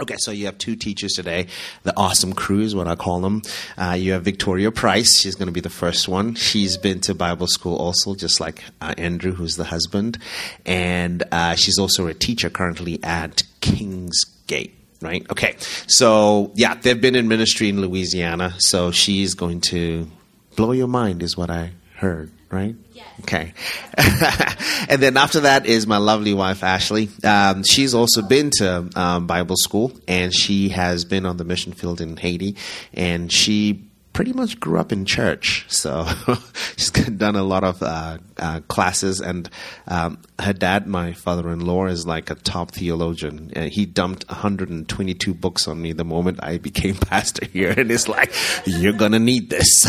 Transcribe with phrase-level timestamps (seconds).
[0.00, 1.48] Okay, so you have two teachers today.
[1.82, 3.42] The awesome crew is what I call them.
[3.76, 5.18] Uh, you have Victoria Price.
[5.18, 6.36] She's going to be the first one.
[6.36, 10.18] She's been to Bible school also, just like uh, Andrew, who's the husband.
[10.64, 14.70] And uh, she's also a teacher currently at Kingsgate.
[15.00, 15.26] Right?
[15.30, 15.56] Okay.
[15.88, 18.54] So, yeah, they've been in ministry in Louisiana.
[18.58, 20.08] So she's going to
[20.54, 22.76] blow your mind, is what I heard, right?
[23.20, 23.52] Okay.
[24.88, 27.08] and then after that is my lovely wife, Ashley.
[27.24, 31.72] Um, she's also been to um, Bible school and she has been on the mission
[31.72, 32.56] field in Haiti.
[32.94, 33.87] And she
[34.18, 36.04] pretty much grew up in church, so
[36.76, 39.20] she's done a lot of uh, uh, classes.
[39.20, 39.48] And
[39.86, 43.52] um, her dad, my father-in-law, is like a top theologian.
[43.54, 48.08] Uh, he dumped 122 books on me the moment I became pastor here, and it's
[48.08, 48.34] like
[48.66, 49.82] you're gonna need this.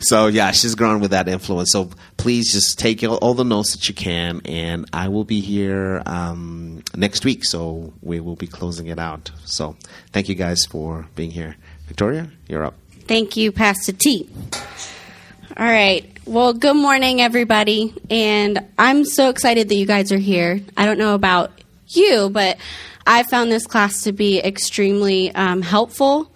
[0.00, 1.70] so yeah, she's grown with that influence.
[1.70, 6.02] So please just take all the notes that you can, and I will be here
[6.04, 7.44] um, next week.
[7.44, 9.30] So we will be closing it out.
[9.44, 9.76] So
[10.10, 11.54] thank you guys for being here.
[11.86, 12.87] Victoria, you're up.
[13.08, 14.28] Thank you, Pastor T.
[15.56, 16.06] All right.
[16.26, 17.94] Well, good morning, everybody.
[18.10, 20.60] And I'm so excited that you guys are here.
[20.76, 21.50] I don't know about
[21.86, 22.58] you, but
[23.06, 26.30] I found this class to be extremely um, helpful.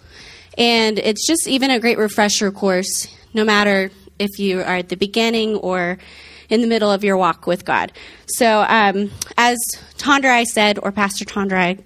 [0.57, 4.97] And it's just even a great refresher course, no matter if you are at the
[4.97, 5.99] beginning or
[6.49, 7.91] in the middle of your walk with God.
[8.25, 9.59] So, um, as
[9.99, 11.77] Tondra said, or Pastor Tondra, I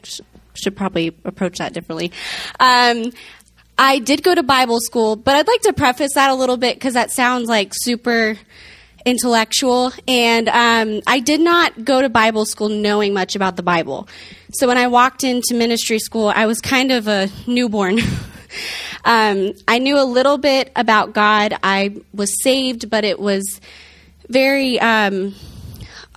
[0.54, 2.12] should probably approach that differently.
[2.60, 3.12] Um,
[3.78, 6.76] I did go to Bible school, but I'd like to preface that a little bit
[6.76, 8.38] because that sounds like super
[9.06, 9.92] intellectual.
[10.08, 14.08] And um, I did not go to Bible school knowing much about the Bible.
[14.54, 18.00] So when I walked into ministry school, I was kind of a newborn.
[19.06, 21.56] um, I knew a little bit about God.
[21.62, 23.62] I was saved, but it was
[24.28, 25.36] very, um,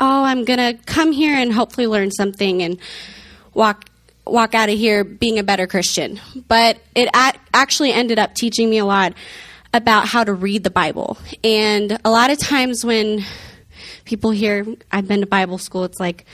[0.00, 2.78] oh, I'm going to come here and hopefully learn something and
[3.52, 3.89] walk
[4.31, 6.20] walk out of here being a better Christian.
[6.48, 9.14] But it actually ended up teaching me a lot
[9.73, 11.19] about how to read the Bible.
[11.45, 13.24] And a lot of times when
[14.05, 16.24] people hear I've been to Bible school, it's like,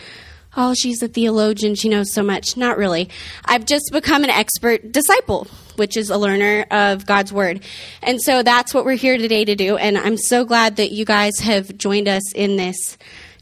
[0.57, 2.57] oh, she's a theologian, she knows so much.
[2.57, 3.11] Not really.
[3.45, 5.47] I've just become an expert disciple,
[5.77, 7.61] which is a learner of God's Word.
[8.03, 9.77] And so that's what we're here today to do.
[9.77, 12.97] And I'm so glad that you guys have joined us in this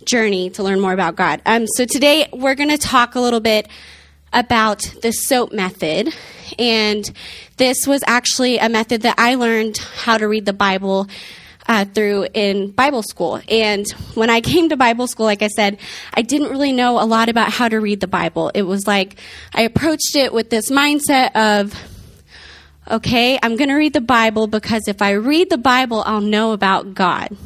[0.05, 1.41] journey to learn more about God.
[1.47, 3.69] Um, so today we're going to talk a little bit
[4.35, 6.15] about the SOAP method.
[6.59, 7.11] And
[7.57, 11.09] this was actually a method that I learned how to read the Bible
[11.67, 13.41] uh, through in Bible school.
[13.49, 15.79] And when I came to Bible school, like I said,
[16.13, 18.51] I didn't really know a lot about how to read the Bible.
[18.55, 19.17] It was like
[19.55, 21.75] I approached it with this mindset of,
[22.91, 26.53] okay, I'm going to read the Bible because if I read the Bible, I'll know
[26.53, 27.37] about God.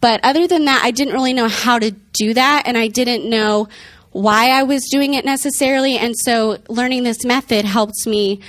[0.00, 3.28] But other than that, I didn't really know how to do that, and I didn't
[3.28, 3.68] know
[4.16, 5.98] why I was doing it necessarily.
[5.98, 8.40] And so learning this method helped me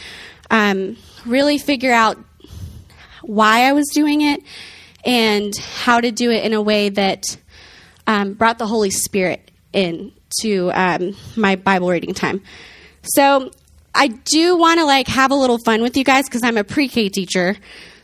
[0.49, 0.95] um,
[1.25, 2.17] really figure out
[3.21, 4.41] why I was doing it
[5.03, 7.37] and how to do it in a way that
[8.07, 12.41] um, brought the Holy Spirit in to um, my Bible reading time.
[13.03, 13.51] So
[13.93, 16.63] I do want to like have a little fun with you guys because I'm a
[16.63, 17.57] pre-K teacher.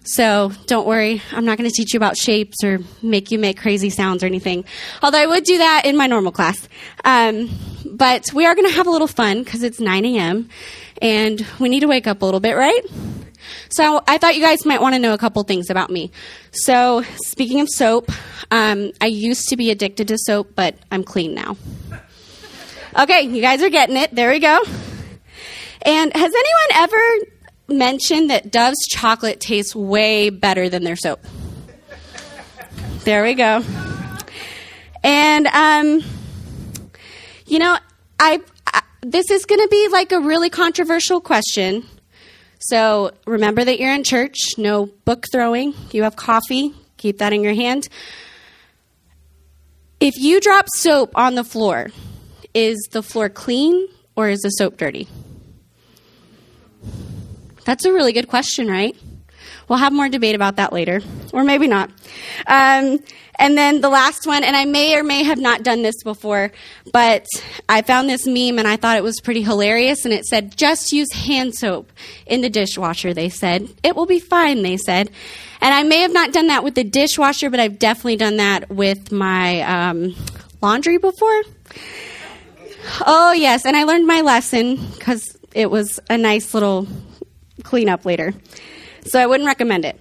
[0.04, 3.60] So don't worry, I'm not going to teach you about shapes or make you make
[3.60, 4.66] crazy sounds or anything.
[5.02, 6.68] Although I would do that in my normal class.
[7.06, 7.50] Um,
[7.86, 10.50] but we are going to have a little fun because it's 9 a.m.
[11.02, 12.82] and we need to wake up a little bit, right?
[13.70, 16.12] So I thought you guys might want to know a couple things about me.
[16.52, 18.12] So speaking of soap,
[18.52, 21.56] um, I used to be addicted to soap, but I'm clean now.
[23.00, 24.14] Okay, you guys are getting it.
[24.14, 24.64] There we go.
[25.86, 26.98] And has anyone ever
[27.68, 31.20] mention that Dove's chocolate tastes way better than their soap.
[33.04, 33.64] There we go.
[35.04, 36.02] And um,
[37.46, 37.78] you know,
[38.20, 41.84] I, I this is going to be like a really controversial question.
[42.60, 44.38] So remember that you're in church.
[44.58, 45.74] No book throwing.
[45.92, 46.74] You have coffee.
[46.98, 47.90] Keep that in your hand.
[50.00, 51.90] If you drop soap on the floor,
[52.54, 55.08] is the floor clean or is the soap dirty?
[57.66, 58.96] That's a really good question, right?
[59.68, 61.02] We'll have more debate about that later,
[61.32, 61.90] or maybe not.
[62.48, 63.00] Um,
[63.40, 66.52] and then the last one, and I may or may have not done this before,
[66.92, 67.26] but
[67.68, 70.06] I found this meme and I thought it was pretty hilarious.
[70.06, 71.92] And it said, just use hand soap
[72.26, 73.70] in the dishwasher, they said.
[73.84, 75.10] It will be fine, they said.
[75.62, 78.70] And I may have not done that with the dishwasher, but I've definitely done that
[78.70, 80.16] with my um,
[80.62, 81.44] laundry before.
[83.08, 83.66] Oh, yes.
[83.66, 86.88] And I learned my lesson because it was a nice little
[87.64, 88.34] clean up later.
[89.06, 90.00] So I wouldn't recommend it.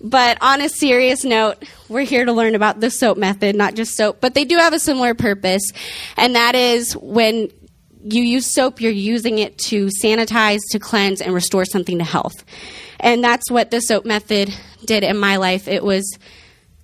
[0.00, 3.94] But on a serious note, we're here to learn about the soap method, not just
[3.96, 5.62] soap, but they do have a similar purpose,
[6.16, 7.50] and that is when
[8.04, 12.44] you use soap, you're using it to sanitize, to cleanse, and restore something to health.
[12.98, 14.52] And that's what the soap method
[14.84, 15.68] did in my life.
[15.68, 16.18] It was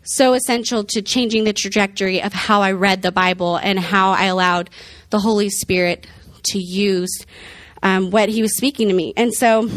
[0.04, 4.24] so essential to changing the trajectory of how I read the Bible and how I
[4.24, 4.70] allowed
[5.10, 6.06] the Holy Spirit
[6.50, 7.26] to use
[7.82, 9.12] um, what He was speaking to me.
[9.16, 9.68] And so,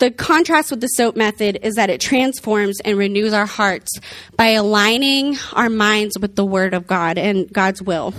[0.00, 4.00] the contrast with the soap method is that it transforms and renews our hearts
[4.34, 8.14] by aligning our minds with the Word of God and God's will.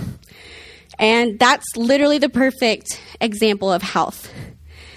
[0.99, 4.31] And that's literally the perfect example of health.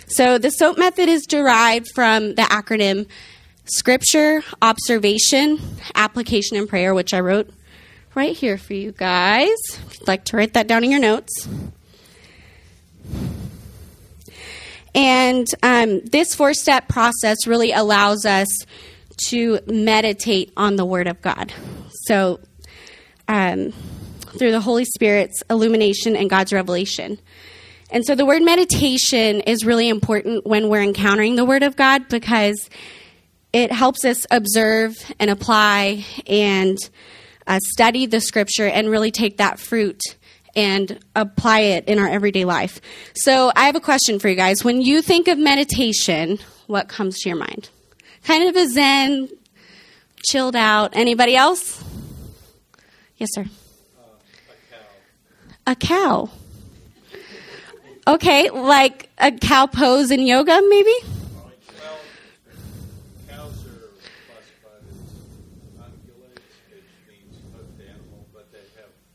[0.06, 3.06] So, the SOAP method is derived from the acronym
[3.64, 5.58] Scripture, Observation,
[5.94, 7.48] Application, and Prayer, which I wrote
[8.14, 9.56] right here for you guys.
[9.86, 11.48] If you'd like to write that down in your notes.
[14.94, 18.48] And um, this four step process really allows us
[19.28, 21.52] to meditate on the Word of God.
[22.06, 22.40] So,
[23.28, 23.72] um,
[24.38, 27.18] through the Holy Spirit's illumination and God's revelation.
[27.90, 32.08] And so, the word meditation is really important when we're encountering the Word of God
[32.08, 32.68] because
[33.52, 36.76] it helps us observe and apply and
[37.46, 40.00] uh, study the Scripture and really take that fruit
[40.56, 42.80] and apply it in our everyday life.
[43.14, 44.64] So, I have a question for you guys.
[44.64, 47.68] When you think of meditation, what comes to your mind?
[48.24, 49.28] Kind of a zen,
[50.26, 50.96] chilled out.
[50.96, 51.82] Anybody else?
[53.16, 53.44] Yes, sir.
[53.98, 54.02] Uh,
[55.66, 55.74] a cow.
[55.74, 56.30] A cow.
[58.06, 60.90] Okay, like a cow pose in yoga, maybe?
[60.94, 61.04] Okay.
[61.04, 61.20] The first
[64.60, 64.70] one
[65.02, 65.08] is
[66.04, 67.28] a ruminant, so you're kind,
[68.48, 69.06] they're kind of that's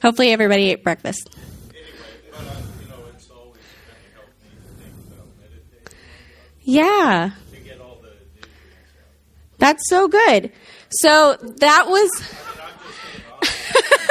[0.01, 1.29] Hopefully, everybody ate breakfast.
[1.69, 1.87] Anyway,
[2.31, 2.43] but I,
[2.81, 5.97] you know, it's always kind of helped me to think about meditating.
[6.63, 7.31] Yeah.
[7.51, 8.47] To get all the
[9.57, 10.51] That's so good.
[10.89, 12.09] So that was.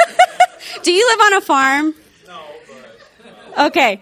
[0.83, 1.95] Do you live on a farm?
[2.27, 3.59] No, but.
[3.59, 3.99] Uh, okay.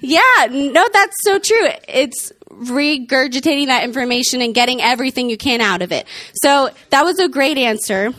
[0.00, 1.68] Yeah, no, that's so true.
[1.88, 6.06] It's regurgitating that information and getting everything you can out of it.
[6.34, 8.12] So that was a great answer.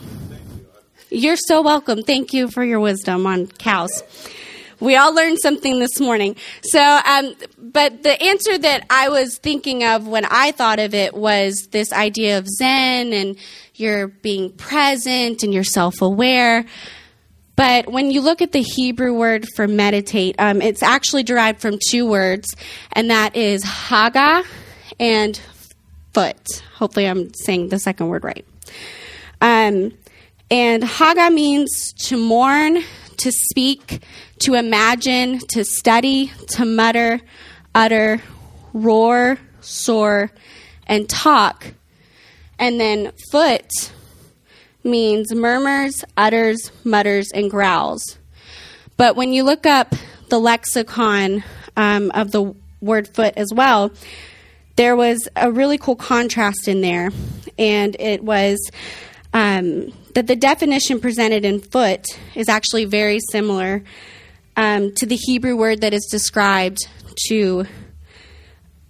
[1.10, 2.02] You're so welcome.
[2.02, 4.02] Thank you for your wisdom on cows.
[4.80, 6.34] We all learned something this morning.
[6.64, 11.14] So, um, but the answer that I was thinking of when I thought of it
[11.14, 13.36] was this idea of Zen and
[13.74, 16.64] you're being present and you're self aware.
[17.54, 21.78] But when you look at the Hebrew word for meditate, um, it's actually derived from
[21.90, 22.56] two words,
[22.92, 24.42] and that is haga
[24.98, 25.38] and
[26.14, 26.62] foot.
[26.74, 28.46] Hopefully, I'm saying the second word right.
[29.40, 29.92] Um,
[30.50, 32.82] and haga means to mourn,
[33.18, 34.02] to speak,
[34.40, 37.20] to imagine, to study, to mutter,
[37.74, 38.20] utter,
[38.72, 40.30] roar, soar,
[40.86, 41.74] and talk.
[42.62, 43.90] And then foot
[44.84, 48.18] means murmurs, utters, mutters, and growls.
[48.96, 49.96] But when you look up
[50.28, 51.42] the lexicon
[51.76, 53.90] um, of the word foot as well,
[54.76, 57.10] there was a really cool contrast in there.
[57.58, 58.60] And it was
[59.34, 62.06] um, that the definition presented in foot
[62.36, 63.82] is actually very similar
[64.56, 66.86] um, to the Hebrew word that is described
[67.26, 67.66] to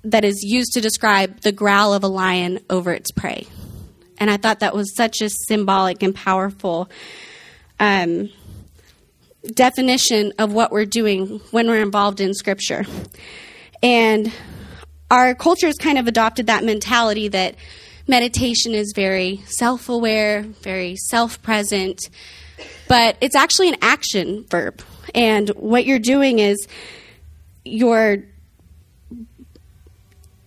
[0.05, 3.47] that is used to describe the growl of a lion over its prey.
[4.23, 6.89] And I thought that was such a symbolic and powerful
[7.81, 8.31] um,
[9.53, 12.85] definition of what we're doing when we're involved in Scripture.
[13.83, 14.33] And
[15.11, 17.57] our culture has kind of adopted that mentality that
[18.07, 22.09] meditation is very self aware, very self present,
[22.87, 24.83] but it's actually an action verb.
[25.17, 26.69] And what you're doing is
[27.65, 28.19] you're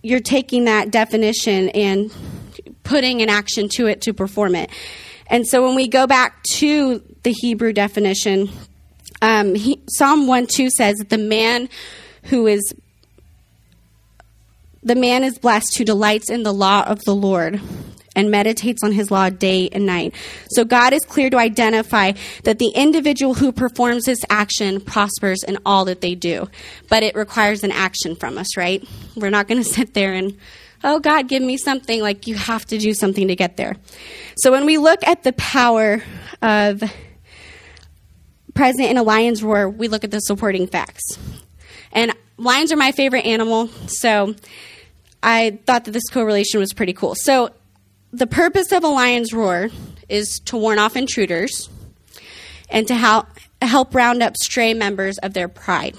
[0.00, 2.10] you're taking that definition and
[2.86, 4.70] putting an action to it to perform it.
[5.28, 8.48] And so when we go back to the Hebrew definition,
[9.20, 11.68] um, he, Psalm 1 2 says that the man
[12.24, 12.62] who is
[14.82, 17.60] the man is blessed who delights in the law of the Lord
[18.14, 20.14] and meditates on his law day and night.
[20.50, 22.12] So God is clear to identify
[22.44, 26.48] that the individual who performs this action prospers in all that they do.
[26.88, 28.82] But it requires an action from us, right?
[29.16, 30.36] We're not going to sit there and,
[30.86, 32.00] oh, God, give me something.
[32.00, 33.76] Like, you have to do something to get there.
[34.38, 36.02] So when we look at the power
[36.40, 36.82] of
[38.54, 41.18] present in a lion's roar, we look at the supporting facts.
[41.92, 44.34] And lions are my favorite animal, so
[45.22, 47.14] I thought that this correlation was pretty cool.
[47.16, 47.50] So
[48.12, 49.68] the purpose of a lion's roar
[50.08, 51.68] is to warn off intruders
[52.70, 53.26] and to help,
[53.94, 55.96] round up stray members of their pride.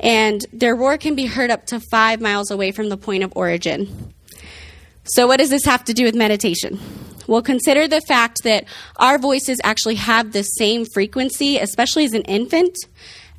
[0.00, 3.32] And their roar can be heard up to five miles away from the point of
[3.34, 4.12] origin.
[5.04, 6.78] So, what does this have to do with meditation?
[7.26, 8.64] Well, consider the fact that
[8.96, 12.76] our voices actually have the same frequency, especially as an infant,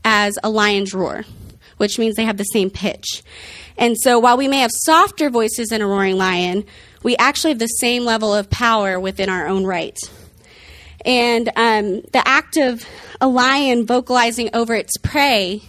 [0.03, 1.25] as a lion's roar,
[1.77, 3.23] which means they have the same pitch.
[3.77, 6.65] And so, while we may have softer voices than a roaring lion,
[7.03, 9.97] we actually have the same level of power within our own right.
[11.05, 12.85] And um, the act of
[13.21, 15.61] a lion vocalizing over its prey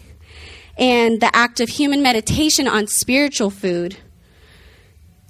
[0.80, 3.98] and the act of human meditation on spiritual food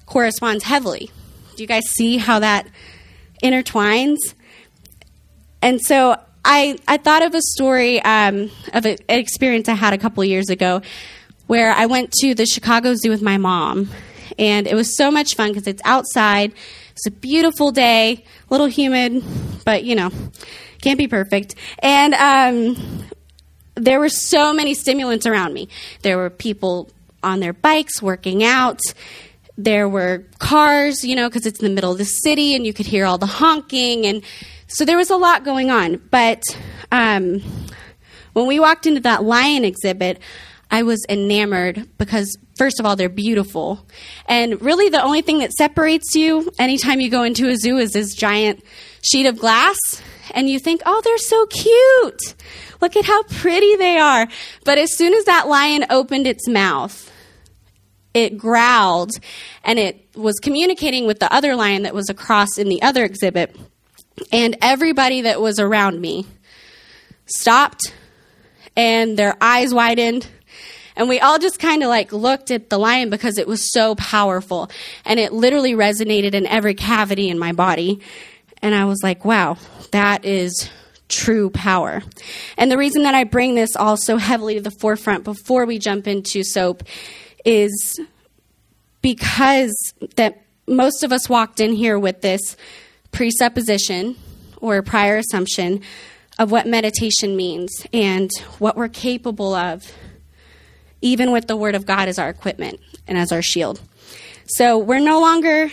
[0.07, 1.11] corresponds heavily.
[1.57, 2.69] Do you guys see how that
[3.43, 4.19] intertwines?
[5.61, 9.93] And so I, I thought of a story um, of a, an experience I had
[9.93, 10.83] a couple years ago
[11.49, 13.91] where I went to the Chicago Zoo with my mom.
[14.39, 16.55] And it was so much fun because it's outside.
[16.93, 19.25] It's a beautiful day, a little humid,
[19.65, 20.11] but you know,
[20.81, 21.57] can't be perfect.
[21.81, 23.11] And um,
[23.81, 25.69] there were so many stimulants around me.
[26.03, 26.91] There were people
[27.23, 28.81] on their bikes working out.
[29.57, 32.73] There were cars, you know, because it's in the middle of the city and you
[32.73, 34.07] could hear all the honking.
[34.07, 34.23] And
[34.69, 35.97] so there was a lot going on.
[36.11, 36.43] But
[36.93, 37.43] um,
[38.33, 40.21] when we walked into that lion exhibit,
[40.71, 43.85] I was enamored because, first of all, they're beautiful.
[44.27, 47.91] And really, the only thing that separates you anytime you go into a zoo is
[47.91, 48.65] this giant
[49.03, 49.77] sheet of glass.
[50.35, 52.35] And you think, oh, they're so cute.
[52.81, 54.29] Look at how pretty they are.
[54.65, 57.11] But as soon as that lion opened its mouth,
[58.15, 59.13] it growled
[59.65, 63.57] and it was communicating with the other lion that was across in the other exhibit.
[64.33, 66.27] And everybody that was around me
[67.27, 67.95] stopped
[68.77, 70.27] and their eyes widened
[71.01, 73.95] and we all just kind of like looked at the lion because it was so
[73.95, 74.71] powerful
[75.05, 78.01] and it literally resonated in every cavity in my body.
[78.63, 79.57] And I was like, wow,
[79.93, 80.69] that is
[81.09, 82.03] true power.
[82.57, 85.79] And the reason that I bring this all so heavily to the forefront before we
[85.79, 86.83] jump into soap
[87.45, 88.01] is
[89.03, 89.73] because
[90.17, 92.57] that most of us walked in here with this
[93.13, 94.17] presupposition
[94.59, 95.83] or prior assumption
[96.39, 99.93] of what meditation means and what we're capable of
[101.03, 103.81] even with the Word of God as our equipment and as our shield.
[104.47, 105.71] So we're no longer,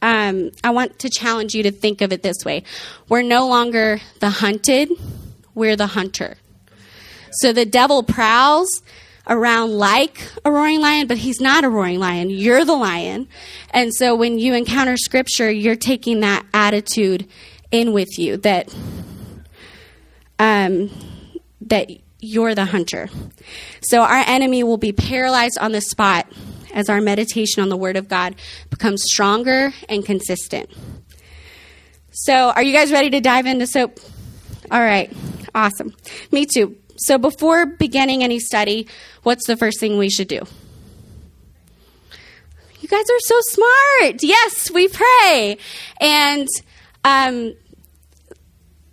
[0.00, 2.64] um, I want to challenge you to think of it this way
[3.08, 4.90] we're no longer the hunted,
[5.54, 6.36] we're the hunter.
[7.40, 8.82] So the devil prowls
[9.28, 12.30] around like a roaring lion, but he's not a roaring lion.
[12.30, 13.28] You're the lion.
[13.70, 17.28] And so when you encounter scripture, you're taking that attitude
[17.70, 18.74] in with you that
[20.38, 20.90] um,
[21.60, 21.90] that
[22.20, 23.08] you're the hunter.
[23.82, 26.26] So our enemy will be paralyzed on the spot
[26.78, 28.36] as our meditation on the Word of God
[28.70, 30.70] becomes stronger and consistent.
[32.12, 33.98] So, are you guys ready to dive into soap?
[34.70, 35.12] All right,
[35.56, 35.92] awesome.
[36.30, 36.76] Me too.
[36.96, 38.86] So, before beginning any study,
[39.24, 40.40] what's the first thing we should do?
[42.80, 44.22] You guys are so smart.
[44.22, 45.58] Yes, we pray.
[46.00, 46.46] And
[47.02, 47.54] um,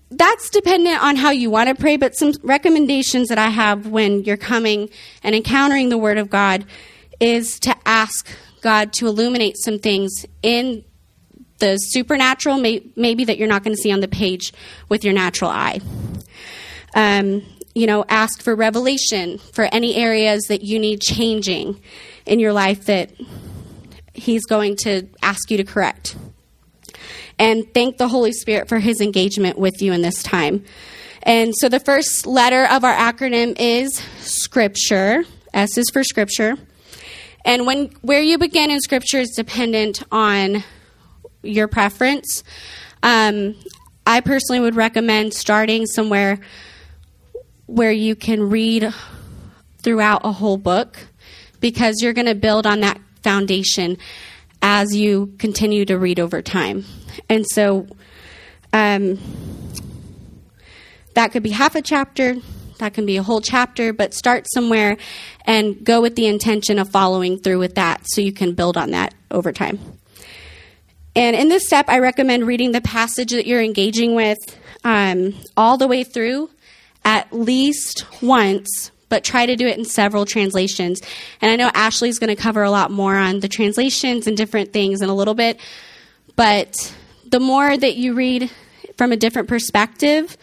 [0.10, 4.24] that's dependent on how you want to pray, but some recommendations that I have when
[4.24, 4.90] you're coming
[5.22, 6.66] and encountering the Word of God
[7.20, 8.28] is to ask
[8.62, 10.84] God to illuminate some things in
[11.60, 14.54] the supernatural, may, maybe that you're not going to see on the page
[14.90, 15.80] with your natural eye.
[16.94, 17.44] Um,
[17.74, 21.80] you know, ask for revelation for any areas that you need changing
[22.26, 23.12] in your life that
[24.14, 26.16] He's going to ask you to correct
[27.38, 30.64] and thank the Holy Spirit for his engagement with you in this time.
[31.24, 35.24] And so the first letter of our acronym is Scripture.
[35.54, 36.56] S is for Scripture.
[37.46, 40.64] And when where you begin in Scripture is dependent on
[41.46, 42.44] your preference.
[43.04, 43.56] Um,
[44.08, 46.40] I personally would recommend starting somewhere
[47.68, 48.94] where you can read
[49.80, 50.98] throughout a whole book
[51.60, 53.98] because you're going to build on that foundation
[54.62, 56.86] as you continue to read over time.
[57.30, 57.88] And so
[58.74, 59.20] um,
[61.14, 62.36] that could be half a chapter,
[62.80, 64.98] that can be a whole chapter, but start somewhere
[65.46, 68.92] and go with the intention of following through with that so you can build on
[68.92, 69.80] that over time.
[71.16, 74.38] And in this step, I recommend reading the passage that you're engaging with
[74.84, 76.50] um, all the way through
[77.06, 81.02] at least once, but try to do it in several translations.
[81.42, 84.74] And I know Ashley's going to cover a lot more on the translations and different
[84.74, 85.60] things in a little bit,
[86.36, 86.94] but
[87.30, 88.52] the more that you read
[88.98, 90.36] from a different perspective,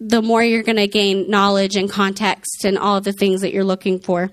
[0.00, 3.52] the more you're going to gain knowledge and context and all of the things that
[3.52, 4.30] you're looking for.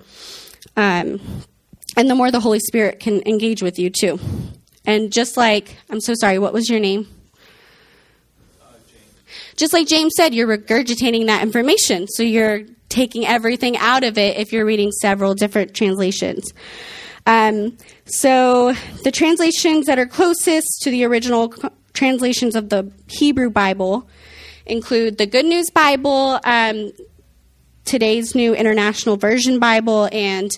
[0.76, 1.22] Um,
[1.96, 4.20] and the more the Holy Spirit can engage with you, too.
[4.86, 7.08] And just like, I'm so sorry, what was your name?
[9.56, 12.08] Just like James said, you're regurgitating that information.
[12.08, 16.52] So you're taking everything out of it if you're reading several different translations.
[17.26, 21.54] Um, so the translations that are closest to the original
[21.94, 24.10] translations of the Hebrew Bible
[24.66, 26.92] include the Good News Bible, um,
[27.86, 30.52] today's New International Version Bible, and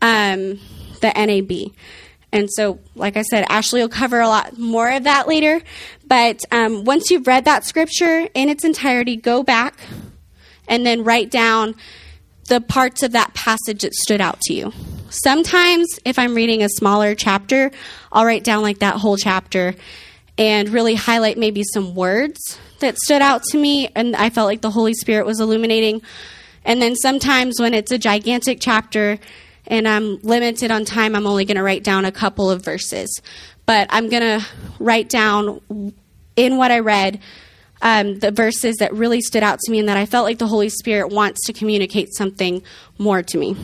[0.00, 0.58] um,
[1.00, 1.72] the NAB.
[2.32, 5.60] And so, like I said, Ashley will cover a lot more of that later.
[6.06, 9.78] But um, once you've read that scripture in its entirety, go back
[10.66, 11.74] and then write down
[12.48, 14.72] the parts of that passage that stood out to you.
[15.10, 17.70] Sometimes, if I'm reading a smaller chapter,
[18.10, 19.74] I'll write down like that whole chapter
[20.38, 24.60] and really highlight maybe some words that stood out to me and I felt like
[24.60, 26.02] the Holy Spirit was illuminating.
[26.64, 29.18] And then sometimes when it's a gigantic chapter,
[29.66, 33.20] and I'm limited on time, I'm only going to write down a couple of verses.
[33.64, 34.46] But I'm going to
[34.78, 35.92] write down
[36.36, 37.20] in what I read
[37.80, 40.46] um, the verses that really stood out to me and that I felt like the
[40.46, 42.62] Holy Spirit wants to communicate something
[42.98, 43.56] more to me.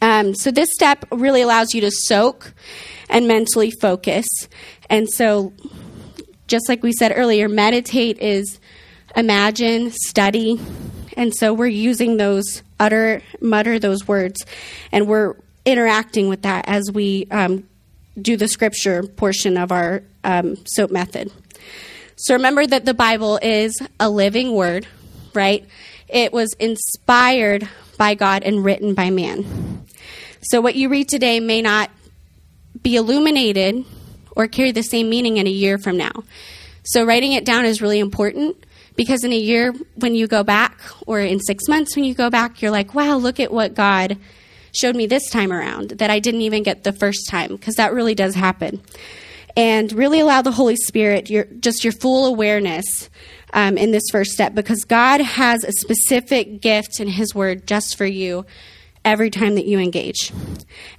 [0.00, 2.52] Um, so this step really allows you to soak
[3.08, 4.26] and mentally focus.
[4.88, 5.52] And so,
[6.48, 8.58] just like we said earlier, meditate is
[9.14, 10.60] imagine, study.
[11.16, 14.44] And so we're using those utter, mutter those words,
[14.90, 17.68] and we're interacting with that as we um,
[18.20, 21.30] do the scripture portion of our um, SOAP method.
[22.16, 24.86] So remember that the Bible is a living word,
[25.34, 25.64] right?
[26.08, 29.84] It was inspired by God and written by man.
[30.40, 31.90] So what you read today may not
[32.82, 33.84] be illuminated
[34.38, 36.12] or carry the same meaning in a year from now.
[36.84, 38.56] So writing it down is really important
[38.96, 42.30] because in a year, when you go back, or in six months, when you go
[42.30, 44.16] back, you're like, wow, look at what God
[44.72, 47.92] showed me this time around that I didn't even get the first time, because that
[47.92, 48.80] really does happen.
[49.56, 53.10] And really allow the Holy Spirit, your, just your full awareness
[53.52, 57.96] um, in this first step, because God has a specific gift in His Word just
[57.96, 58.46] for you
[59.04, 60.32] every time that you engage.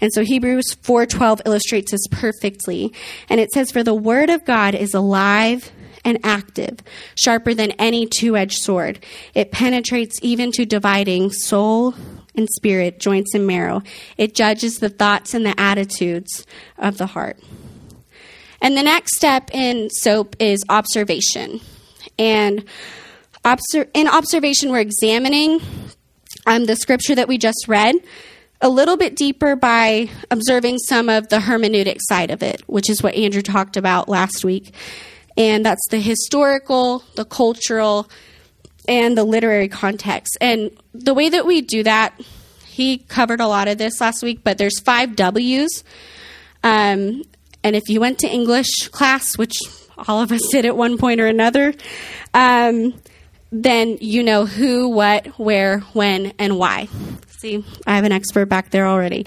[0.01, 2.93] And so Hebrews 4:12 illustrates this perfectly.
[3.29, 5.71] And it says for the word of God is alive
[6.05, 6.79] and active,
[7.15, 9.03] sharper than any two edged sword.
[9.33, 11.93] It penetrates even to dividing soul
[12.35, 13.83] and spirit, joints and marrow.
[14.17, 16.45] It judges the thoughts and the attitudes
[16.77, 17.37] of the heart.
[18.61, 21.61] And the next step in SOAP is observation.
[22.17, 22.65] And
[23.93, 25.61] in observation, we're examining
[26.49, 27.95] um, the scripture that we just read
[28.61, 33.01] a little bit deeper by observing some of the hermeneutic side of it, which is
[33.01, 34.73] what Andrew talked about last week
[35.39, 38.09] and that's the historical, the cultural,
[38.89, 40.37] and the literary context.
[40.41, 42.19] And the way that we do that,
[42.65, 45.85] he covered a lot of this last week, but there's five W's.
[46.61, 47.23] Um,
[47.63, 49.57] and if you went to English class, which
[50.09, 51.73] all of us did at one point or another,
[52.33, 52.93] um,
[53.51, 56.87] then you know who, what, where, when, and why.
[57.39, 59.25] See, I have an expert back there already.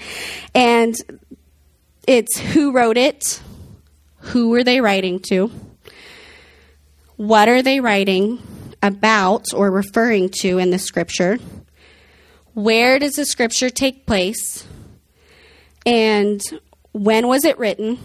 [0.53, 0.95] And
[2.07, 3.41] it's who wrote it,
[4.17, 5.51] who were they writing to,
[7.15, 8.41] what are they writing
[8.81, 11.37] about or referring to in the scripture?
[12.53, 14.65] Where does the scripture take place?
[15.85, 16.41] And
[16.91, 17.97] when was it written?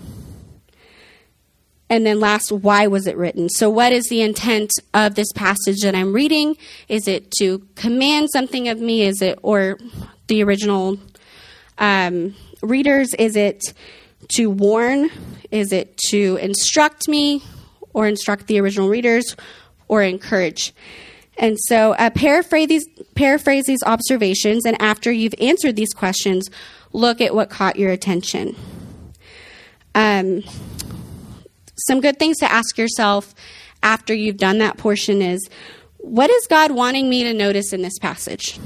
[1.90, 3.48] And then last, why was it written?
[3.48, 6.57] So, what is the intent of this passage that I'm reading?
[6.88, 9.03] Is it to command something of me?
[9.03, 9.79] Is it, or
[10.27, 10.98] the original
[11.79, 13.72] um, readers, is it
[14.35, 15.11] to warn?
[15.51, 17.42] Is it to instruct me?
[17.98, 19.37] or instruct the original readers
[19.88, 20.72] or encourage.
[21.37, 26.48] And so, uh, paraphrase, these, paraphrase these observations, and after you've answered these questions,
[26.92, 28.57] look at what caught your attention.
[29.94, 30.42] Um,
[31.87, 33.35] some good things to ask yourself
[33.83, 35.49] after you've done that portion is
[35.99, 38.59] what is God wanting me to notice in this passage?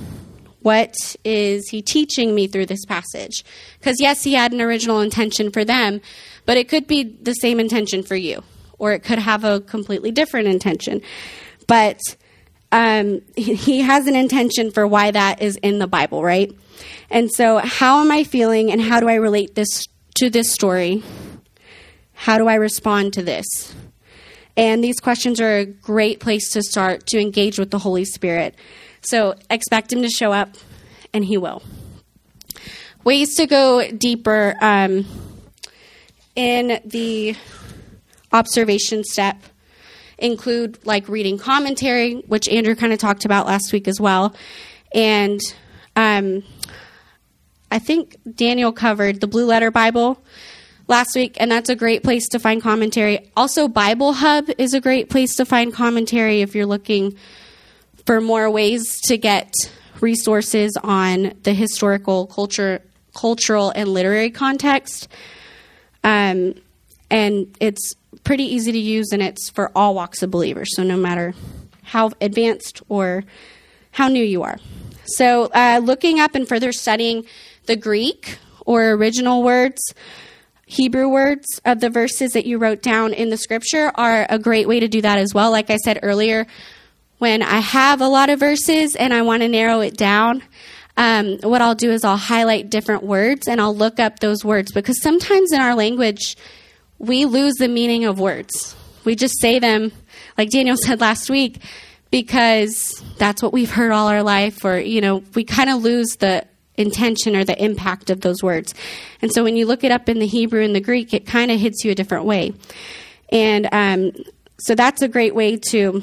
[0.61, 0.94] What
[1.25, 3.44] is He teaching me through this passage?
[3.79, 6.01] Because, yes, He had an original intention for them,
[6.46, 8.42] but it could be the same intention for you
[8.83, 11.01] or it could have a completely different intention.
[11.68, 12.01] But
[12.72, 16.51] um, he has an intention for why that is in the Bible, right?
[17.09, 21.03] And so, how am I feeling, and how do I relate this to this story?
[22.22, 23.74] How do I respond to this?
[24.56, 28.54] And these questions are a great place to start to engage with the Holy Spirit.
[29.00, 30.50] So, expect Him to show up,
[31.12, 31.64] and He will.
[33.02, 35.04] Ways to go deeper um,
[36.37, 37.35] in the
[38.30, 39.42] observation step
[40.16, 44.32] include like reading commentary, which Andrew kind of talked about last week as well.
[44.94, 45.40] And
[45.96, 46.44] um,
[47.72, 50.22] I think Daniel covered the Blue Letter Bible,
[50.88, 53.30] last week, and that's a great place to find commentary.
[53.36, 57.16] Also, Bible Hub is a great place to find commentary if you're looking
[58.06, 59.52] for more ways to get
[60.00, 62.82] resources on the historical, culture,
[63.14, 65.08] cultural, and literary context.
[66.02, 66.54] Um,
[67.10, 70.68] and it's pretty easy to use, and it's for all walks of believers.
[70.74, 71.34] So no matter
[71.82, 73.24] how advanced or
[73.92, 74.58] how new you are.
[75.04, 77.26] So, uh, looking up and further studying
[77.66, 79.94] the Greek or original words,
[80.72, 84.66] Hebrew words of the verses that you wrote down in the scripture are a great
[84.66, 85.50] way to do that as well.
[85.50, 86.46] Like I said earlier,
[87.18, 90.42] when I have a lot of verses and I want to narrow it down,
[90.96, 94.72] um, what I'll do is I'll highlight different words and I'll look up those words
[94.72, 96.38] because sometimes in our language,
[96.98, 98.74] we lose the meaning of words.
[99.04, 99.92] We just say them,
[100.38, 101.58] like Daniel said last week,
[102.11, 106.16] because that's what we've heard all our life, or, you know, we kind of lose
[106.16, 108.74] the intention or the impact of those words.
[109.20, 111.50] And so when you look it up in the Hebrew and the Greek, it kind
[111.50, 112.54] of hits you a different way.
[113.30, 114.12] And um,
[114.58, 116.02] so that's a great way to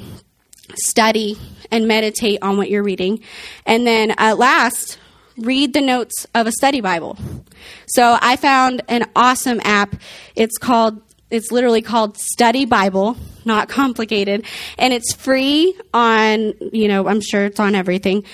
[0.74, 1.36] study
[1.70, 3.20] and meditate on what you're reading.
[3.66, 4.98] And then at last,
[5.36, 7.16] read the notes of a study Bible.
[7.86, 9.96] So I found an awesome app.
[10.36, 14.44] It's called it's literally called Study Bible, not complicated,
[14.76, 18.24] and it's free on, you know, I'm sure it's on everything.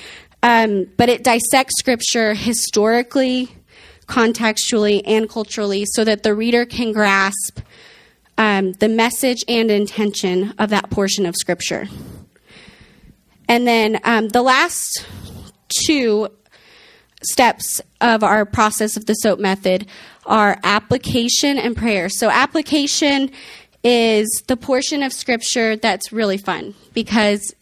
[0.46, 3.48] Um, but it dissects scripture historically,
[4.06, 7.58] contextually, and culturally so that the reader can grasp
[8.38, 11.88] um, the message and intention of that portion of scripture.
[13.48, 15.04] And then um, the last
[15.84, 16.28] two
[17.24, 19.88] steps of our process of the SOAP method
[20.26, 22.08] are application and prayer.
[22.08, 23.32] So, application
[23.82, 27.52] is the portion of scripture that's really fun because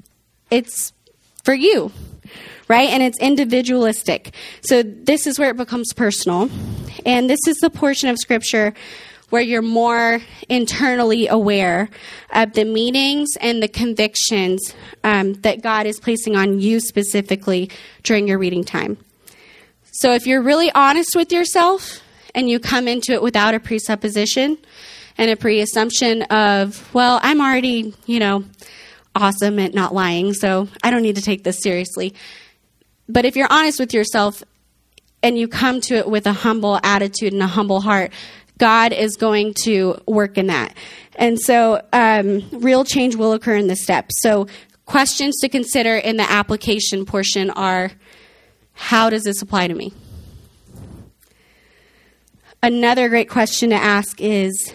[0.51, 0.93] it's
[1.45, 1.91] for you,
[2.69, 2.89] right?
[2.89, 4.35] And it's individualistic.
[4.63, 6.51] So, this is where it becomes personal.
[7.05, 8.75] And this is the portion of scripture
[9.31, 11.89] where you're more internally aware
[12.31, 17.71] of the meanings and the convictions um, that God is placing on you specifically
[18.05, 18.97] during your reading time.
[19.91, 22.01] So if you're really honest with yourself
[22.35, 24.59] and you come into it without a presupposition
[25.17, 28.45] and a pre assumption of, well, I'm already, you know,
[29.15, 32.15] awesome at not lying, so I don't need to take this seriously.
[33.09, 34.43] But if you're honest with yourself
[35.23, 38.13] and you come to it with a humble attitude and a humble heart,
[38.59, 40.75] God is going to work in that.
[41.17, 44.11] And so, um, real change will occur in this step.
[44.11, 44.47] So,
[44.87, 47.91] questions to consider in the application portion are
[48.73, 49.93] how does this apply to me?
[52.63, 54.73] Another great question to ask is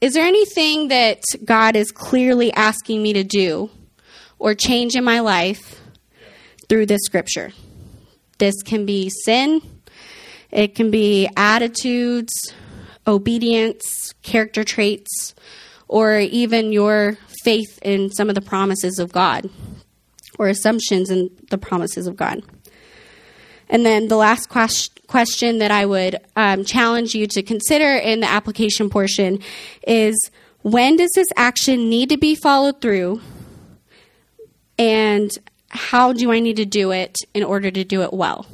[0.00, 3.70] Is there anything that God is clearly asking me to do
[4.38, 5.79] or change in my life
[6.70, 7.52] through this scripture?
[8.38, 9.60] This can be sin,
[10.50, 12.32] it can be attitudes,
[13.06, 15.34] obedience, character traits,
[15.88, 19.50] or even your faith in some of the promises of God
[20.38, 22.42] or assumptions in the promises of God.
[23.68, 28.20] And then the last quest- question that I would um, challenge you to consider in
[28.20, 29.40] the application portion
[29.86, 30.30] is
[30.62, 33.20] when does this action need to be followed through?
[34.78, 35.30] And
[35.70, 38.46] how do I need to do it in order to do it well?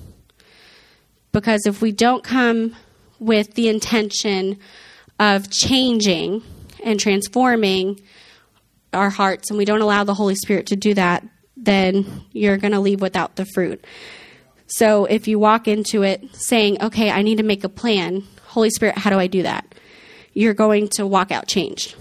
[1.33, 2.77] Because if we don't come
[3.19, 4.59] with the intention
[5.19, 6.43] of changing
[6.85, 8.01] and transforming
[8.93, 11.27] our hearts and we don't allow the Holy Spirit to do that,
[11.57, 13.85] then you're going to leave without the fruit.
[14.67, 18.71] So if you walk into it saying, okay, I need to make a plan, Holy
[18.71, 19.75] Spirit, how do I do that?
[20.33, 21.95] You're going to walk out changed.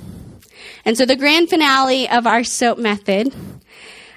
[0.83, 3.33] And so the grand finale of our SOAP method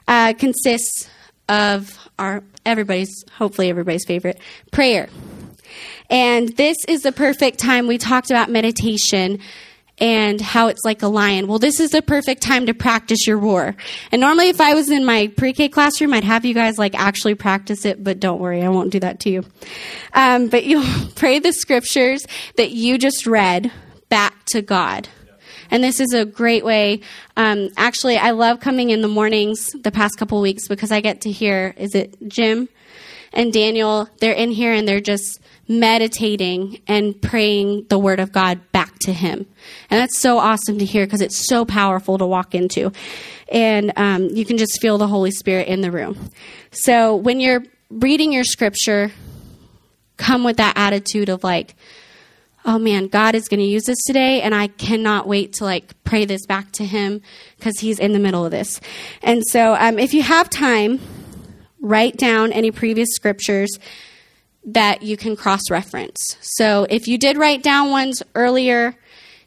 [0.09, 1.09] uh, consists
[1.49, 4.41] of our everybody's, hopefully everybody's favorite,
[4.73, 5.09] prayer.
[6.11, 7.87] And this is the perfect time.
[7.87, 9.39] We talked about meditation
[10.01, 11.49] and how it's like a lion.
[11.49, 13.75] Well, this is the perfect time to practice your roar.
[14.13, 16.95] And normally, if I was in my pre K classroom, I'd have you guys like
[16.95, 19.45] actually practice it, but don't worry, I won't do that to you.
[20.15, 22.25] Um, but you'll pray the scriptures
[22.57, 23.71] that you just read
[24.09, 25.09] back to God.
[25.71, 27.01] And this is a great way.
[27.37, 31.23] Um, actually, I love coming in the mornings the past couple weeks because I get
[31.23, 32.69] to hear, is it Jim
[33.33, 34.09] and Daniel?
[34.21, 39.13] They're in here and they're just meditating and praying the word of God back to
[39.13, 39.47] him.
[39.91, 42.91] And that's so awesome to hear because it's so powerful to walk into.
[43.53, 46.31] And um, you can just feel the Holy Spirit in the room.
[46.71, 49.11] So when you're reading your scripture,
[50.17, 51.75] come with that attitude of like,
[52.69, 55.95] oh man, God is going to use this today, and I cannot wait to like
[56.05, 57.23] pray this back to Him
[57.57, 58.79] because He's in the middle of this.
[59.23, 61.01] And so, um, if you have time,
[61.81, 63.71] write down any previous scriptures
[64.67, 66.37] that you can cross reference.
[66.43, 68.95] So if you did write down ones earlier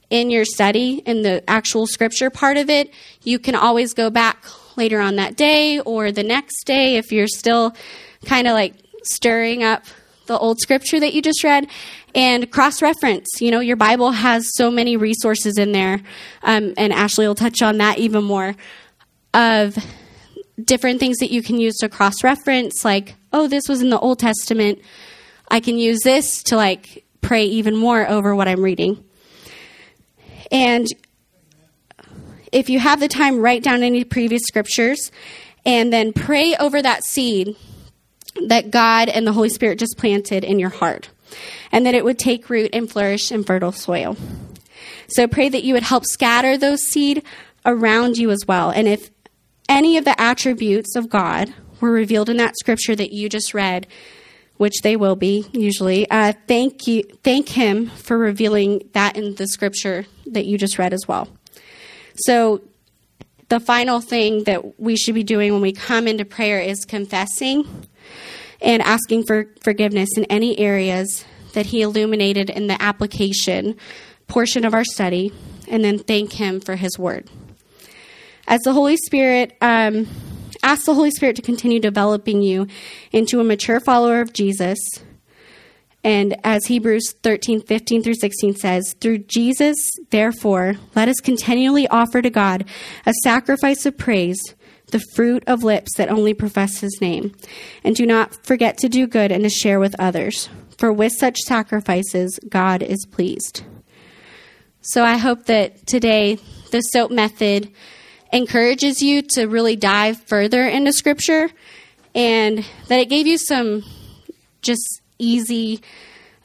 [0.10, 4.46] in your study, in the actual scripture part of it, you can always go back
[4.78, 7.76] later on that day or the next day if you're still
[8.26, 9.84] kind of like stirring up
[10.26, 11.68] the old scripture that you just read
[12.14, 13.28] and cross reference.
[13.40, 16.02] You know, your Bible has so many resources in there,
[16.44, 18.56] um, and Ashley will touch on that even more
[19.34, 19.78] of
[20.64, 24.00] different things that you can use to cross reference, like, oh, this was in the
[24.00, 24.80] Old Testament.
[25.50, 29.04] I can use this to like pray even more over what I'm reading.
[30.52, 30.88] And
[32.52, 35.12] if you have the time, write down any previous scriptures
[35.66, 37.56] and then pray over that seed
[38.48, 41.10] that God and the Holy Spirit just planted in your heart,
[41.72, 44.18] and that it would take root and flourish in fertile soil.
[45.08, 47.24] So pray that you would help scatter those seed
[47.66, 48.70] around you as well.
[48.70, 49.12] And if
[49.68, 53.88] any of the attributes of God were revealed in that scripture that you just read,
[54.58, 59.48] which they will be usually, uh, thank you, thank Him for revealing that in the
[59.48, 61.28] scripture that you just read as well.
[62.16, 62.62] So
[63.50, 67.66] the final thing that we should be doing when we come into prayer is confessing
[68.62, 73.76] and asking for forgiveness in any areas that He illuminated in the application
[74.28, 75.32] portion of our study,
[75.68, 77.30] and then thank Him for His word.
[78.48, 80.08] As the Holy Spirit, um,
[80.64, 82.68] ask the Holy Spirit to continue developing you
[83.12, 84.80] into a mature follower of Jesus.
[86.04, 89.78] And as Hebrews 13, 15 through 16 says, through Jesus,
[90.10, 92.66] therefore, let us continually offer to God
[93.06, 94.42] a sacrifice of praise
[94.92, 97.34] the fruit of lips that only profess his name.
[97.84, 101.38] And do not forget to do good and to share with others, for with such
[101.40, 103.64] sacrifices, God is pleased.
[104.82, 106.40] So I hope that today
[106.72, 107.72] the SOAP method
[108.34, 111.50] encourages you to really dive further into Scripture
[112.16, 113.84] and that it gave you some
[114.62, 115.82] just easy,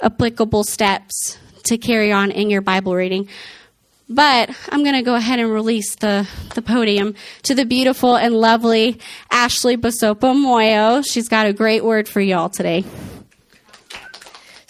[0.00, 3.28] applicable steps to carry on in your Bible reading.
[4.08, 8.34] But I'm going to go ahead and release the, the podium to the beautiful and
[8.34, 9.00] lovely
[9.32, 11.04] Ashley Basopa Moyo.
[11.04, 12.84] She's got a great word for y'all today.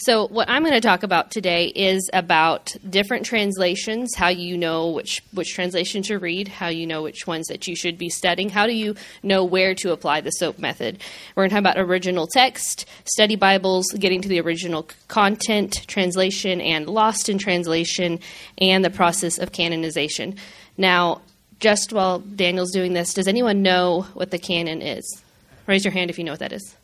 [0.07, 4.91] So, what I'm going to talk about today is about different translations, how you know
[4.91, 8.49] which, which translation to read, how you know which ones that you should be studying,
[8.49, 11.03] how do you know where to apply the SOAP method.
[11.35, 16.61] We're going to talk about original text, study Bibles, getting to the original content, translation,
[16.61, 18.21] and lost in translation,
[18.59, 20.37] and the process of canonization.
[20.79, 21.21] Now,
[21.59, 25.21] just while Daniel's doing this, does anyone know what the canon is?
[25.67, 26.77] Raise your hand if you know what that is.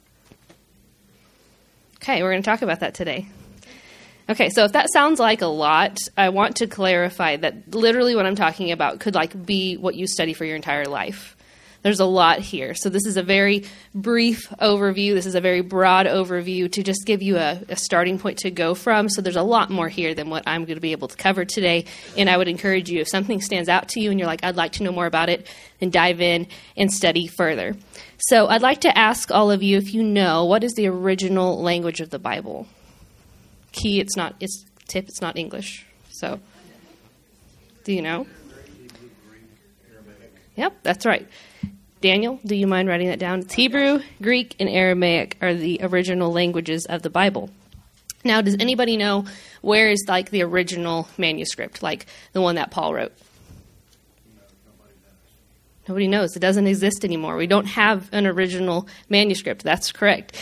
[2.02, 3.28] Okay, we're going to talk about that today.
[4.28, 8.26] Okay, so if that sounds like a lot, I want to clarify that literally what
[8.26, 11.36] I'm talking about could like be what you study for your entire life.
[11.82, 12.74] There's a lot here.
[12.74, 15.14] So this is a very brief overview.
[15.14, 18.52] This is a very broad overview to just give you a, a starting point to
[18.52, 19.08] go from.
[19.08, 21.44] So there's a lot more here than what I'm going to be able to cover
[21.44, 21.86] today.
[22.16, 24.54] And I would encourage you if something stands out to you and you're like, I'd
[24.54, 25.48] like to know more about it,
[25.80, 27.74] then dive in and study further.
[28.18, 31.60] So I'd like to ask all of you if you know what is the original
[31.60, 32.68] language of the Bible.
[33.72, 34.36] Key, it's not.
[34.38, 35.08] It's tip.
[35.08, 35.84] It's not English.
[36.10, 36.38] So,
[37.82, 38.26] do you know?
[40.54, 41.26] Yep, that's right.
[42.02, 43.38] Daniel, do you mind writing that down?
[43.40, 47.48] It's Hebrew, Greek, and Aramaic are the original languages of the Bible.
[48.24, 49.24] Now, does anybody know
[49.60, 53.12] where is like the original manuscript, like the one that Paul wrote?
[55.88, 56.34] Nobody knows.
[56.34, 57.36] It doesn't exist anymore.
[57.36, 59.62] We don't have an original manuscript.
[59.62, 60.36] That's correct.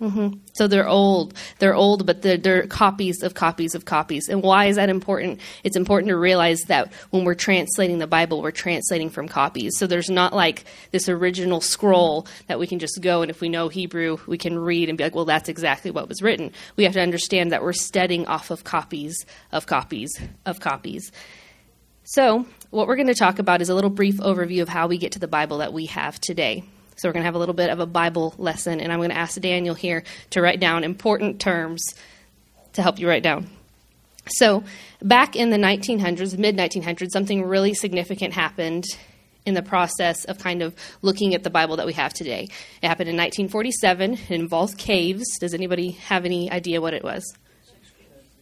[0.00, 0.38] Mm-hmm.
[0.54, 1.34] So they're old.
[1.58, 4.28] They're old, but they're, they're, copies of copies of copies.
[4.28, 5.40] And why is that important?
[5.62, 9.76] It's important to realize that when we're translating the Bible, we're translating from copies.
[9.76, 13.50] So there's not like this original scroll that we can just go and if we
[13.50, 16.52] know Hebrew, we can read and be like, well, that's exactly what was written.
[16.76, 20.10] We have to understand that we're studying off of copies of copies
[20.46, 21.12] of copies.
[22.04, 24.98] So, what we're going to talk about is a little brief overview of how we
[24.98, 26.64] get to the Bible that we have today.
[27.00, 29.08] So we're going to have a little bit of a Bible lesson, and I'm going
[29.08, 31.82] to ask Daniel here to write down important terms
[32.74, 33.48] to help you write down.
[34.26, 34.64] So,
[35.00, 38.84] back in the 1900s, mid 1900s, something really significant happened
[39.46, 42.48] in the process of kind of looking at the Bible that we have today.
[42.82, 44.12] It happened in 1947.
[44.12, 45.24] It involved caves.
[45.40, 47.24] Does anybody have any idea what it was?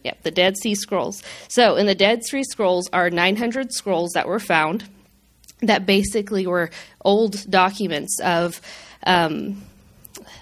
[0.03, 1.23] Yep, the Dead Sea Scrolls.
[1.47, 4.83] So, in the Dead Sea Scrolls are 900 scrolls that were found
[5.61, 6.69] that basically were
[7.03, 8.61] old documents of
[9.05, 9.61] um,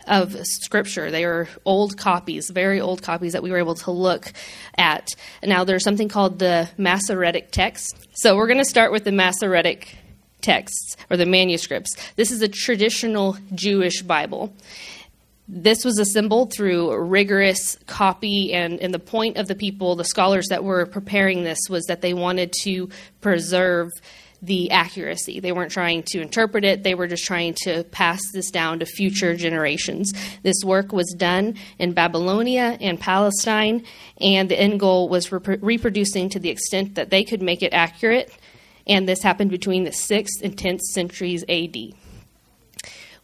[0.07, 1.11] of scripture.
[1.11, 4.31] They were old copies, very old copies that we were able to look
[4.77, 5.09] at.
[5.43, 8.07] Now there's something called the Masoretic text.
[8.13, 9.97] So we're going to start with the Masoretic
[10.41, 11.95] texts or the manuscripts.
[12.15, 14.53] This is a traditional Jewish Bible.
[15.49, 20.47] This was assembled through rigorous copy, and, and the point of the people, the scholars
[20.49, 22.89] that were preparing this, was that they wanted to
[23.21, 23.91] preserve
[24.41, 25.39] the accuracy.
[25.39, 28.85] They weren't trying to interpret it, they were just trying to pass this down to
[28.85, 30.13] future generations.
[30.43, 33.83] This work was done in Babylonia and Palestine,
[34.21, 37.73] and the end goal was rep- reproducing to the extent that they could make it
[37.73, 38.31] accurate,
[38.85, 41.75] and this happened between the 6th and 10th centuries AD.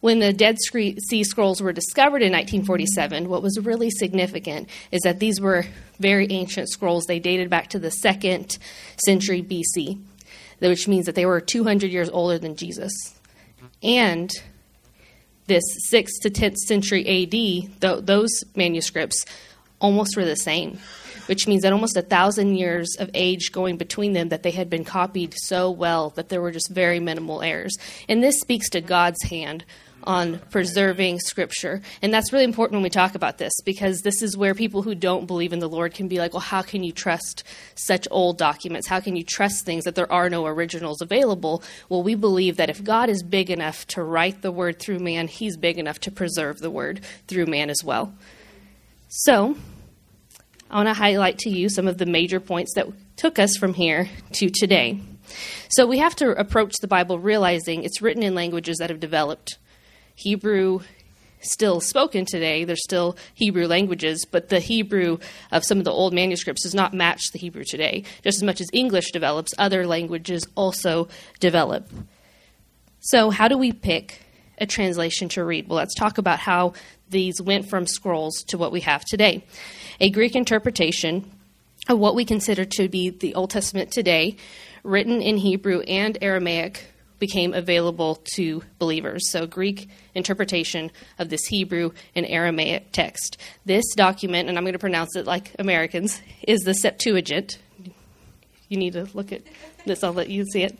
[0.00, 5.18] When the Dead Sea Scrolls were discovered in 1947, what was really significant is that
[5.18, 5.64] these were
[5.98, 7.06] very ancient scrolls.
[7.06, 8.58] They dated back to the second
[9.02, 9.98] century BC
[10.68, 12.92] which means that they were 200 years older than Jesus.
[13.82, 14.30] And
[15.46, 19.24] this 6th to 10th century AD, th- those manuscripts
[19.80, 20.78] almost were the same,
[21.26, 24.70] which means that almost a thousand years of age going between them that they had
[24.70, 27.76] been copied so well that there were just very minimal errors.
[28.08, 29.64] And this speaks to God's hand
[30.04, 31.80] on preserving scripture.
[32.02, 34.94] And that's really important when we talk about this because this is where people who
[34.94, 38.38] don't believe in the Lord can be like, well, how can you trust such old
[38.38, 38.86] documents?
[38.86, 41.62] How can you trust things that there are no originals available?
[41.88, 45.28] Well, we believe that if God is big enough to write the word through man,
[45.28, 48.14] he's big enough to preserve the word through man as well.
[49.08, 49.56] So,
[50.70, 53.74] I want to highlight to you some of the major points that took us from
[53.74, 55.00] here to today.
[55.68, 59.58] So, we have to approach the Bible realizing it's written in languages that have developed.
[60.14, 60.80] Hebrew
[61.40, 62.64] still spoken today.
[62.64, 65.18] There's still Hebrew languages, but the Hebrew
[65.52, 68.04] of some of the old manuscripts does not match the Hebrew today.
[68.22, 71.08] Just as much as English develops, other languages also
[71.40, 71.88] develop.
[73.00, 74.22] So, how do we pick
[74.58, 75.68] a translation to read?
[75.68, 76.72] Well, let's talk about how
[77.10, 79.44] these went from scrolls to what we have today.
[80.00, 81.30] A Greek interpretation
[81.88, 84.36] of what we consider to be the Old Testament today,
[84.82, 89.30] written in Hebrew and Aramaic, became available to believers.
[89.30, 93.38] So, Greek interpretation of this Hebrew and Aramaic text.
[93.64, 97.58] This document, and I'm going to pronounce it like Americans, is the Septuagint.
[98.68, 99.42] You need to look at
[99.84, 100.78] this, I'll let you see it.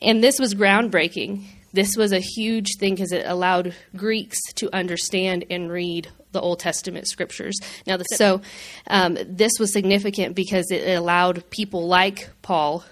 [0.00, 1.44] And this was groundbreaking.
[1.72, 6.60] This was a huge thing because it allowed Greeks to understand and read the Old
[6.60, 7.56] Testament scriptures.
[7.86, 8.42] Now, the, so
[8.86, 12.84] um, this was significant because it allowed people like Paul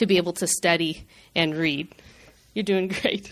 [0.00, 1.94] to be able to study and read.
[2.54, 3.30] You're doing great.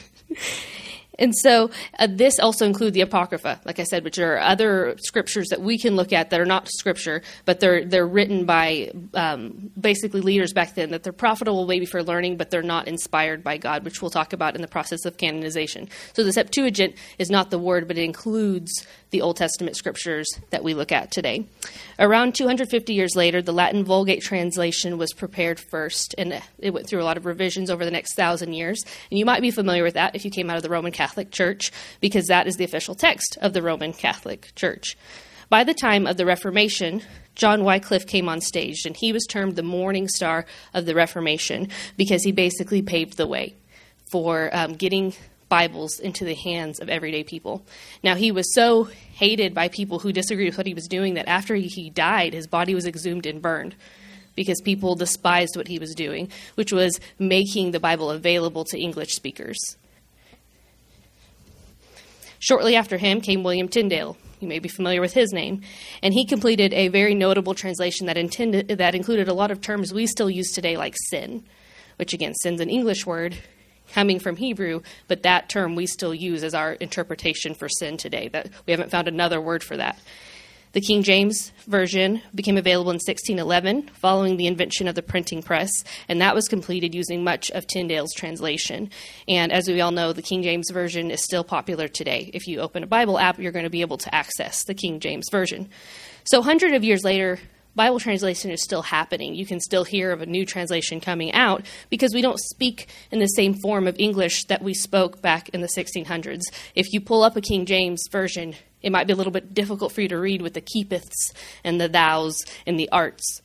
[1.19, 5.49] And so uh, this also includes the apocrypha, like I said, which are other scriptures
[5.49, 9.73] that we can look at that are not scripture, but they're they're written by um,
[9.79, 13.57] basically leaders back then that they're profitable maybe for learning, but they're not inspired by
[13.57, 15.89] God, which we'll talk about in the process of canonization.
[16.13, 20.63] So the Septuagint is not the word, but it includes the Old Testament scriptures that
[20.63, 21.47] we look at today.
[21.99, 27.03] Around 250 years later, the Latin Vulgate translation was prepared first, and it went through
[27.03, 28.83] a lot of revisions over the next thousand years.
[29.11, 31.31] And you might be familiar with that if you came out of the Roman Catholic
[31.31, 34.97] Church, because that is the official text of the Roman Catholic Church.
[35.49, 37.03] By the time of the Reformation,
[37.35, 40.45] John Wycliffe came on stage, and he was termed the morning star
[40.75, 43.55] of the Reformation because he basically paved the way
[44.11, 45.15] for um, getting
[45.49, 47.65] Bibles into the hands of everyday people.
[48.03, 51.29] Now, he was so hated by people who disagreed with what he was doing that
[51.29, 53.75] after he died, his body was exhumed and burned
[54.35, 59.15] because people despised what he was doing, which was making the Bible available to English
[59.15, 59.59] speakers.
[62.39, 64.17] Shortly after him came William Tyndale.
[64.39, 65.63] You may be familiar with his name.
[66.03, 69.93] And he completed a very notable translation that, intended, that included a lot of terms
[69.93, 71.43] we still use today, like sin,
[71.97, 73.39] which again, sin's an English word
[73.93, 78.29] coming from Hebrew, but that term we still use as our interpretation for sin today.
[78.29, 79.99] That we haven't found another word for that.
[80.73, 85.71] The King James Version became available in 1611 following the invention of the printing press,
[86.09, 88.91] and that was completed using much of Tyndale's translation.
[89.27, 92.31] And as we all know, the King James Version is still popular today.
[92.35, 95.01] If you open a Bible app, you're going to be able to access the King
[95.01, 95.71] James Version.
[96.25, 97.39] So, hundreds of years later,
[97.75, 99.35] Bible translation is still happening.
[99.35, 103.21] You can still hear of a new translation coming out because we don't speak in
[103.21, 106.43] the same form of English that we spoke back in the 1600s.
[106.75, 109.93] If you pull up a King James version, it might be a little bit difficult
[109.93, 111.33] for you to read with the keepeths
[111.63, 113.43] and the thous and the arts.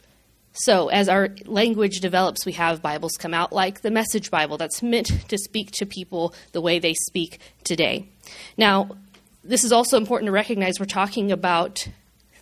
[0.56, 4.84] So, as our language develops, we have Bibles come out like the Message Bible that's
[4.84, 8.08] meant to speak to people the way they speak today.
[8.56, 8.92] Now,
[9.44, 11.88] this is also important to recognize we're talking about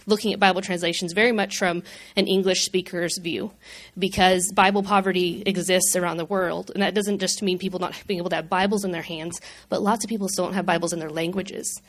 [0.06, 1.84] looking at Bible translations very much from
[2.16, 3.52] an English speaker's view
[3.98, 6.72] because Bible poverty exists around the world.
[6.74, 9.40] And that doesn't just mean people not being able to have Bibles in their hands,
[9.70, 11.82] but lots of people still don't have Bibles in their languages.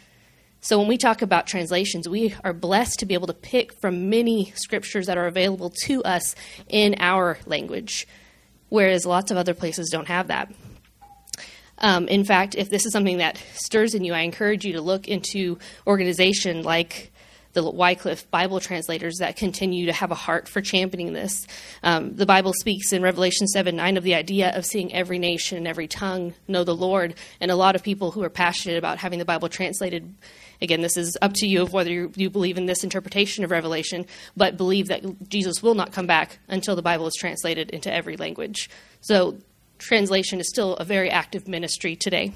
[0.60, 4.10] So when we talk about translations, we are blessed to be able to pick from
[4.10, 6.36] many scriptures that are available to us
[6.68, 8.06] in our language,
[8.68, 10.52] whereas lots of other places don't have that.
[11.78, 14.80] Um, in fact, if this is something that stirs in you, I encourage you to
[14.80, 17.11] look into organization like
[17.52, 21.46] the Wycliffe Bible translators that continue to have a heart for championing this.
[21.82, 25.58] Um, the Bible speaks in Revelation 7 9 of the idea of seeing every nation
[25.58, 27.14] and every tongue know the Lord.
[27.40, 30.14] And a lot of people who are passionate about having the Bible translated
[30.62, 33.50] again, this is up to you of whether you, you, believe in this interpretation of
[33.50, 37.92] Revelation, but believe that Jesus will not come back until the Bible is translated into
[37.92, 38.70] every language.
[39.00, 39.36] So,
[39.78, 42.32] translation is still a very active ministry today.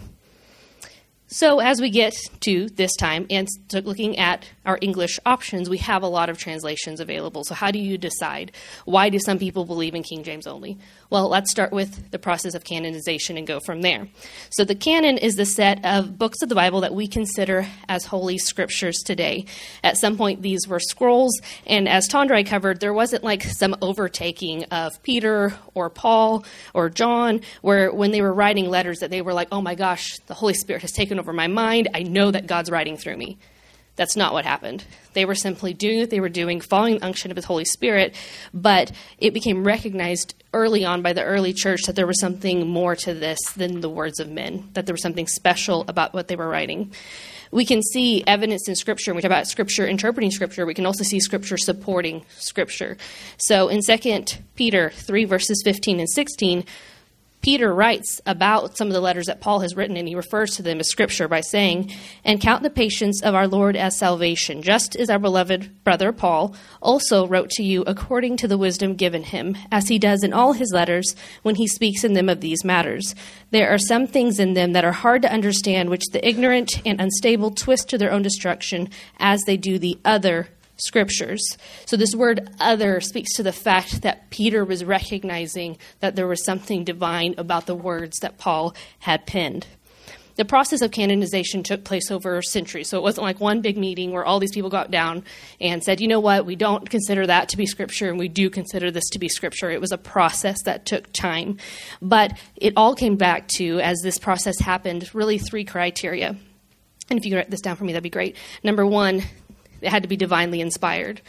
[1.29, 6.03] So, as we get to this time and looking at our English options, we have
[6.03, 7.45] a lot of translations available.
[7.45, 8.53] So, how do you decide?
[8.85, 10.77] Why do some people believe in King James only?
[11.09, 14.09] Well, let's start with the process of canonization and go from there.
[14.51, 18.05] So, the canon is the set of books of the Bible that we consider as
[18.05, 19.47] holy scriptures today.
[19.85, 24.65] At some point, these were scrolls, and as Tondrai covered, there wasn't like some overtaking
[24.65, 26.45] of Peter or Paul
[26.75, 30.17] or John, where when they were writing letters, that they were like, oh my gosh,
[30.27, 31.89] the Holy Spirit has taken over my mind.
[31.95, 33.39] I know that God's writing through me.
[33.97, 34.85] That's not what happened.
[35.15, 38.15] They were simply doing what they were doing, following the unction of His Holy Spirit,
[38.53, 42.95] but it became recognized early on by the early church that there was something more
[42.97, 46.37] to this than the words of men, that there was something special about what they
[46.37, 46.93] were writing.
[47.51, 49.15] We can see evidence in Scripture.
[49.15, 52.99] We talk about Scripture interpreting Scripture, we can also see Scripture supporting Scripture.
[53.39, 54.25] So in 2
[54.57, 56.65] Peter 3, verses 15 and 16,
[57.47, 60.65] Peter writes about some of the letters that Paul has written, and he refers to
[60.65, 61.93] them as scripture by saying,
[62.25, 66.57] And count the patience of our Lord as salvation, just as our beloved brother Paul
[66.83, 70.55] also wrote to you according to the wisdom given him, as he does in all
[70.55, 73.15] his letters when he speaks in them of these matters.
[73.53, 77.01] There are some things in them that are hard to understand, which the ignorant and
[77.01, 78.89] unstable twist to their own destruction,
[79.21, 81.43] as they do the other scriptures.
[81.85, 86.45] So, this word other speaks to the fact that Peter was recognizing that there was
[86.45, 89.67] something divine about the words that Paul had penned.
[90.37, 92.91] The process of canonization took place over centuries.
[92.91, 95.25] So, it wasn't like one big meeting where all these people got down
[95.61, 98.51] and said, you know what, we don't consider that to be scripture and we do
[98.51, 99.71] consider this to be scripture.
[99.71, 101.59] It was a process that took time.
[102.03, 106.37] But it all came back to, as this process happened, really three criteria.
[107.09, 108.37] And if you could write this down for me, that'd be great.
[108.65, 109.23] Number one,
[109.81, 111.21] it had to be divinely inspired.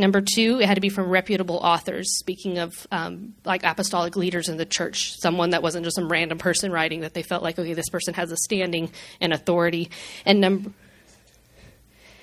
[0.00, 2.18] Number two, it had to be from reputable authors.
[2.18, 6.38] Speaking of um, like apostolic leaders in the church, someone that wasn't just some random
[6.38, 9.90] person writing that they felt like, okay, this person has a standing and authority.
[10.24, 10.70] And number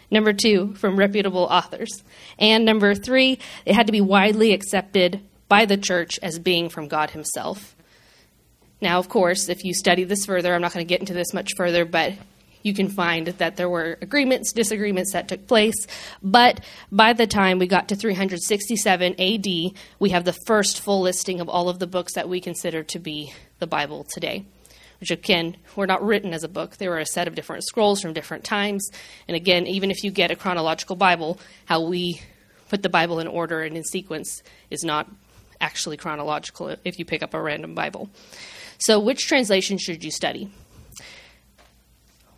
[0.09, 2.03] number two, from reputable authors.
[2.39, 6.87] And number three, it had to be widely accepted by the church as being from
[6.87, 7.75] God Himself.
[8.81, 11.33] Now, of course, if you study this further, I'm not going to get into this
[11.33, 12.13] much further, but
[12.67, 15.87] you can find that there were agreements, disagreements that took place.
[16.21, 16.59] But
[16.91, 19.45] by the time we got to 367 AD,
[19.99, 22.99] we have the first full listing of all of the books that we consider to
[22.99, 24.45] be the Bible today.
[24.99, 26.77] Which again, were not written as a book.
[26.77, 28.89] They were a set of different scrolls from different times.
[29.27, 32.21] And again, even if you get a chronological Bible, how we
[32.67, 35.07] put the Bible in order and in sequence is not
[35.61, 38.09] actually chronological if you pick up a random Bible.
[38.79, 40.49] So, which translation should you study?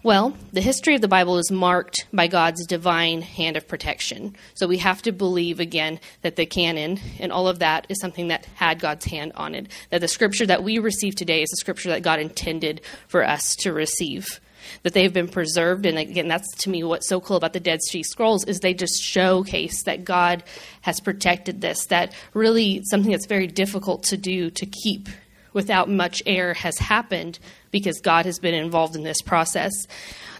[0.02, 4.34] Well, the history of the Bible is marked by God's divine hand of protection.
[4.54, 8.30] So we have to believe again that the canon and all of that is something
[8.30, 9.68] that had God's hand on it.
[9.89, 12.80] That the scripture that we receive today is the scripture that God intended
[13.10, 14.39] for us to receive.
[14.84, 17.60] That they have been preserved, and again, that's to me what's so cool about the
[17.60, 20.45] Dead Sea Scrolls is they just showcase that God
[20.82, 21.88] has protected this.
[21.88, 25.10] That really something that's very difficult to do to keep
[25.54, 27.39] without much error has happened
[27.72, 29.72] because God has been involved in this process.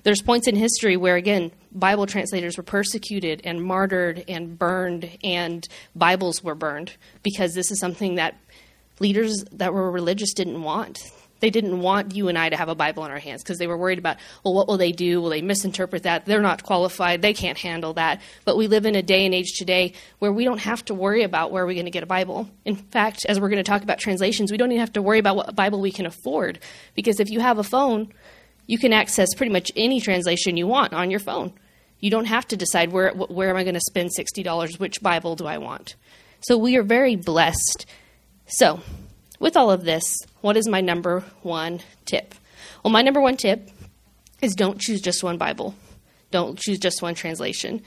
[0.04, 5.68] There's points in history where, again, Bible translators were persecuted and martyred and burned, and
[5.96, 6.94] Bibles were burned
[7.24, 8.36] because this is something that
[9.00, 11.00] leaders that were religious didn't want.
[11.40, 13.68] They didn't want you and I to have a Bible in our hands because they
[13.68, 15.22] were worried about, well, what will they do?
[15.22, 16.26] Will they misinterpret that?
[16.26, 17.22] They're not qualified.
[17.22, 18.22] They can't handle that.
[18.46, 21.24] But we live in a day and age today where we don't have to worry
[21.24, 22.50] about where we're going to get a Bible.
[22.66, 25.20] In fact, as we're going to talk about translations, we don't even have to worry
[25.20, 26.60] about what Bible we can afford
[26.96, 28.12] because if you have a phone,
[28.68, 31.54] you can access pretty much any translation you want on your phone.
[32.00, 34.80] You don't have to decide where where am I going to spend $60?
[34.80, 35.96] Which Bible do I want?
[36.42, 37.86] So we are very blessed.
[38.48, 38.80] So,
[39.40, 40.04] with all of this,
[40.42, 42.36] what is my number one tip?
[42.84, 43.70] Well, my number one tip
[44.42, 45.76] is don't choose just one Bible,
[46.32, 47.82] don't choose just one translation.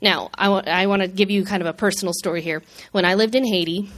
[0.00, 2.62] Now, I, w- I want to give you kind of a personal story here.
[2.92, 3.90] When I lived in Haiti,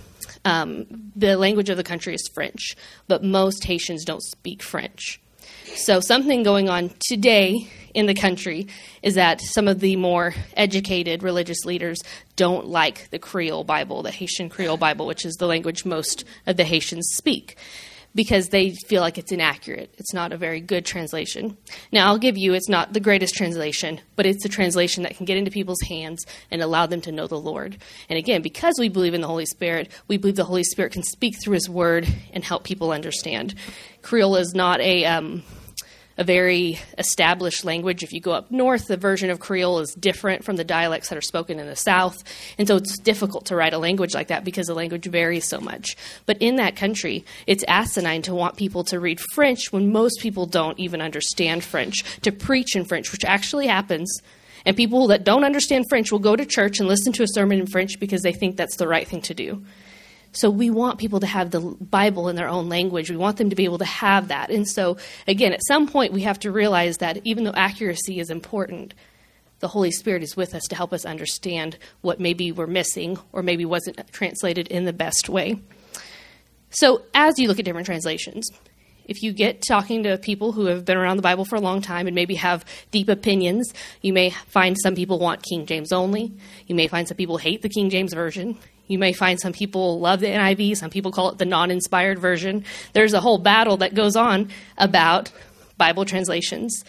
[0.44, 2.74] um, the language of the country is French,
[3.06, 5.20] but most Haitians don't speak French.
[5.74, 8.66] So, something going on today in the country
[9.02, 11.98] is that some of the more educated religious leaders
[12.36, 16.56] don't like the Creole Bible, the Haitian Creole Bible, which is the language most of
[16.56, 17.56] the Haitians speak.
[18.14, 19.94] because they feel like it's inaccurate.
[19.98, 21.56] It's not a very good translation.
[21.92, 25.26] Now, I'll give you, it's not the greatest translation, but it's a translation that can
[25.26, 27.78] get into people's hands and allow them to know the Lord.
[28.08, 31.04] And again, because we believe in the Holy Spirit, we believe the Holy Spirit can
[31.04, 33.54] speak through His Word and help people understand.
[34.02, 35.04] Creole is not a.
[35.04, 35.42] Um,
[36.20, 38.02] a very established language.
[38.02, 41.16] If you go up north, the version of Creole is different from the dialects that
[41.16, 42.22] are spoken in the south.
[42.58, 45.60] And so it's difficult to write a language like that because the language varies so
[45.60, 45.96] much.
[46.26, 50.44] But in that country, it's asinine to want people to read French when most people
[50.44, 54.20] don't even understand French, to preach in French, which actually happens.
[54.66, 57.60] And people that don't understand French will go to church and listen to a sermon
[57.60, 59.64] in French because they think that's the right thing to do.
[60.32, 63.10] So we want people to have the Bible in their own language.
[63.10, 64.50] We want them to be able to have that.
[64.50, 68.30] And so, again, at some point, we have to realize that even though accuracy is
[68.30, 68.94] important,
[69.58, 73.42] the Holy Spirit is with us to help us understand what maybe we're missing or
[73.42, 75.60] maybe wasn't translated in the best way.
[76.70, 78.48] So, as you look at different translations,
[79.06, 81.82] if you get talking to people who have been around the Bible for a long
[81.82, 86.32] time and maybe have deep opinions, you may find some people want King James only.
[86.68, 88.56] You may find some people hate the King James Version.
[88.90, 92.18] You may find some people love the NIV, some people call it the non inspired
[92.18, 92.64] version.
[92.92, 95.30] There's a whole battle that goes on about
[95.78, 96.84] Bible translations.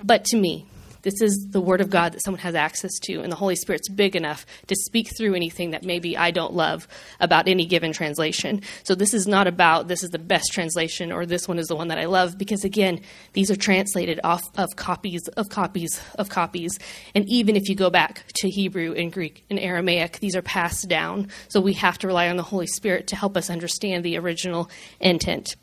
[0.00, 0.66] But to me,
[1.02, 3.88] this is the Word of God that someone has access to, and the Holy Spirit's
[3.88, 6.86] big enough to speak through anything that maybe I don't love
[7.20, 8.62] about any given translation.
[8.82, 11.76] So this is not about this is the best translation or this one is the
[11.76, 13.00] one that I love, because again,
[13.32, 16.78] these are translated off of copies of copies of copies.
[17.14, 20.88] And even if you go back to Hebrew and Greek and Aramaic, these are passed
[20.88, 21.28] down.
[21.48, 24.70] So we have to rely on the Holy Spirit to help us understand the original
[25.00, 25.56] intent.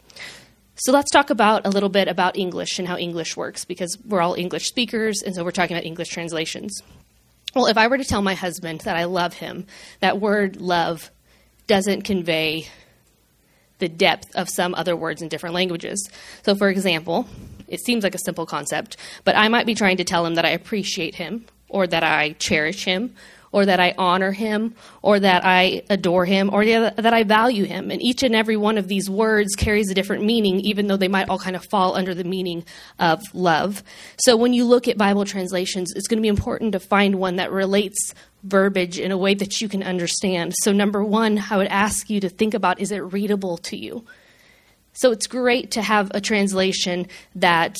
[0.79, 4.21] So let's talk about a little bit about English and how English works because we're
[4.21, 6.83] all English speakers and so we're talking about English translations.
[7.55, 9.65] Well, if I were to tell my husband that I love him,
[10.01, 11.09] that word love
[11.65, 12.67] doesn't convey
[13.79, 16.07] the depth of some other words in different languages.
[16.43, 17.27] So, for example,
[17.67, 20.45] it seems like a simple concept, but I might be trying to tell him that
[20.45, 23.15] I appreciate him or that I cherish him
[23.51, 27.91] or that I honor him, or that I adore him, or that I value him.
[27.91, 31.07] And each and every one of these words carries a different meaning, even though they
[31.07, 32.65] might all kind of fall under the meaning
[32.99, 33.83] of love.
[34.19, 37.37] So when you look at Bible translations, it's going to be important to find one
[37.37, 40.53] that relates verbiage in a way that you can understand.
[40.61, 44.05] So, number one, I would ask you to think about is it readable to you?
[44.93, 47.77] So, it's great to have a translation that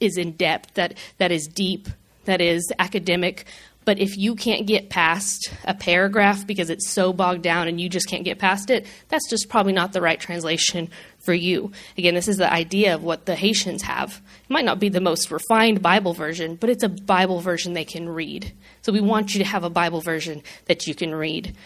[0.00, 1.88] is in depth, that, that is deep,
[2.24, 3.44] that is academic,
[3.90, 7.88] but if you can't get past a paragraph because it's so bogged down and you
[7.88, 10.88] just can't get past it, that's just probably not the right translation
[11.18, 11.72] for you.
[11.98, 14.22] Again, this is the idea of what the Haitians have.
[14.44, 17.84] It might not be the most refined Bible version, but it's a Bible version they
[17.84, 18.52] can read.
[18.82, 21.56] So we want you to have a Bible version that you can read.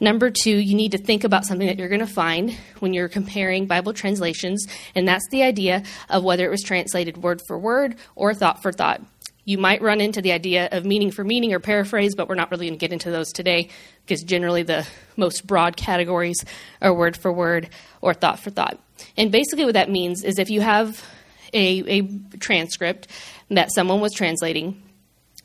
[0.00, 3.08] Number two, you need to think about something that you're going to find when you're
[3.08, 4.66] comparing Bible translations,
[4.96, 8.72] and that's the idea of whether it was translated word for word or thought for
[8.72, 9.02] thought.
[9.44, 12.50] You might run into the idea of meaning for meaning or paraphrase, but we're not
[12.50, 13.68] really going to get into those today
[14.04, 14.86] because generally the
[15.16, 16.44] most broad categories
[16.82, 17.68] are word for word
[18.00, 18.78] or thought for thought.
[19.16, 21.04] And basically, what that means is if you have
[21.52, 22.02] a, a
[22.38, 23.08] transcript
[23.50, 24.80] that someone was translating,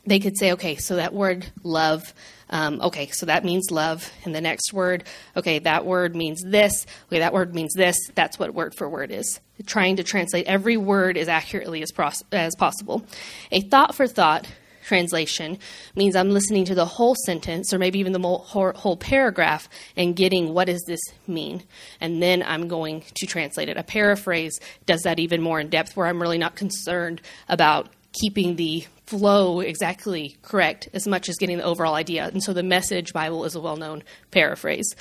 [0.05, 2.13] they could say, okay, so that word love
[2.49, 4.11] um, okay, so that means love.
[4.23, 5.03] And the next word,
[5.35, 6.85] okay, that word means this.
[7.07, 7.97] Okay, that word means this.
[8.13, 9.39] That's what word for word is.
[9.65, 13.05] Trying to translate every word as accurately as, pros- as possible.
[13.51, 14.47] A thought for thought
[14.85, 15.57] translation
[15.95, 19.67] means I'm listening to the whole sentence or maybe even the whole, whole paragraph
[19.97, 21.63] and getting what does this mean.
[21.99, 23.77] And then I'm going to translate it.
[23.77, 28.55] A paraphrase does that even more in depth where I'm really not concerned about keeping
[28.55, 32.28] the flow exactly correct as much as getting the overall idea.
[32.28, 34.95] And so the message Bible is a well known paraphrase.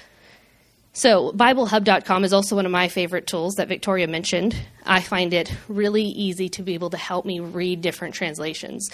[0.96, 4.56] So, BibleHub.com is also one of my favorite tools that Victoria mentioned.
[4.86, 8.88] I find it really easy to be able to help me read different translations.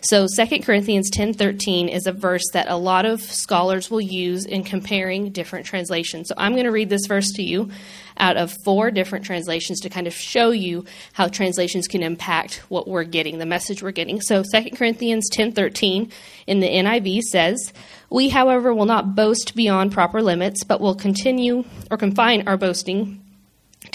[0.00, 4.64] So, 2 Corinthians 10:13 is a verse that a lot of scholars will use in
[4.64, 6.28] comparing different translations.
[6.28, 7.70] So, I'm going to read this verse to you
[8.18, 12.88] out of four different translations to kind of show you how translations can impact what
[12.88, 14.20] we're getting, the message we're getting.
[14.20, 16.10] So 2 Corinthians 10:13
[16.46, 17.72] in the NIV says,
[18.10, 23.20] "We, however, will not boast beyond proper limits, but will continue or confine our boasting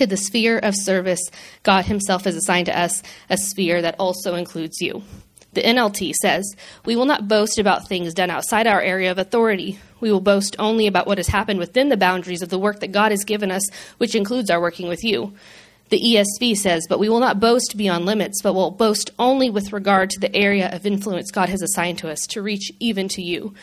[0.02, 1.22] to the sphere of service
[1.64, 5.04] God himself has assigned to us, a sphere that also includes you."
[5.54, 9.80] The NLT says, We will not boast about things done outside our area of authority.
[9.99, 12.93] We will boast only about what has happened within the boundaries of the work that
[12.93, 15.34] God has given us, which includes our working with you.
[15.89, 19.74] The ESV says, But we will not boast beyond limits, but will boast only with
[19.74, 23.22] regard to the area of influence God has assigned to us to reach even to
[23.22, 23.54] you.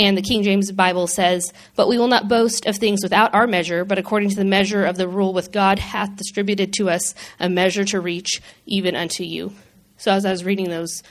[0.00, 3.46] And the King James Bible says, But we will not boast of things without our
[3.46, 7.14] measure, but according to the measure of the rule with God hath distributed to us
[7.38, 9.52] a measure to reach even unto you.
[9.98, 11.02] So as I was reading those,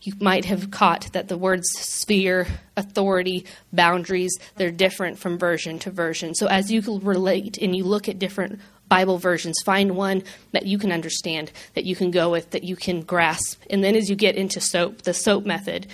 [0.00, 5.92] you might have caught that the words sphere, authority, boundaries, they're different from version to
[5.92, 6.34] version.
[6.34, 10.78] So as you relate and you look at different Bible versions, find one that you
[10.78, 13.62] can understand, that you can go with, that you can grasp.
[13.70, 15.86] And then as you get into SOAP, the SOAP method,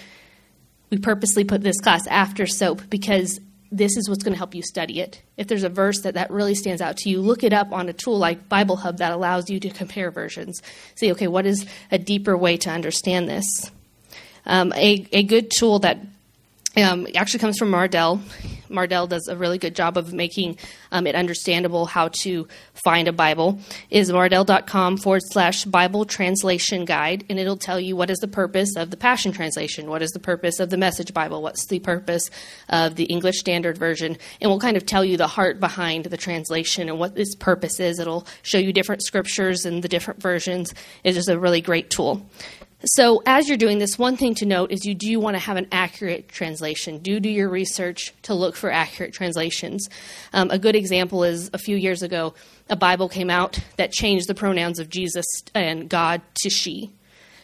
[0.91, 4.62] we purposely put this class after SOAP because this is what's going to help you
[4.62, 5.22] study it.
[5.36, 7.89] If there's a verse that, that really stands out to you, look it up on
[7.89, 10.62] a tool like Bible Hub that allows you to compare versions.
[10.95, 13.70] See, okay, what is a deeper way to understand this?
[14.47, 15.99] Um, a, a good tool that
[16.83, 18.20] um, actually comes from Mardel.
[18.68, 20.59] Mardel does a really good job of making
[20.93, 23.59] um, it understandable how to find a Bible.
[23.91, 28.76] Is mardel.com forward slash Bible translation guide, and it'll tell you what is the purpose
[28.76, 32.31] of the Passion Translation, what is the purpose of the Message Bible, what's the purpose
[32.68, 36.16] of the English Standard Version, and will kind of tell you the heart behind the
[36.16, 37.99] translation and what its purpose is.
[37.99, 40.74] It'll show you different scriptures and the different versions.
[41.05, 42.26] It's just a really great tool.
[42.85, 45.57] So, as you're doing this, one thing to note is you do want to have
[45.57, 46.99] an accurate translation.
[46.99, 49.89] Do do your research to look for accurate translations.
[50.33, 52.35] Um, a good example is a few years ago,
[52.70, 56.93] a Bible came out that changed the pronouns of Jesus and God to she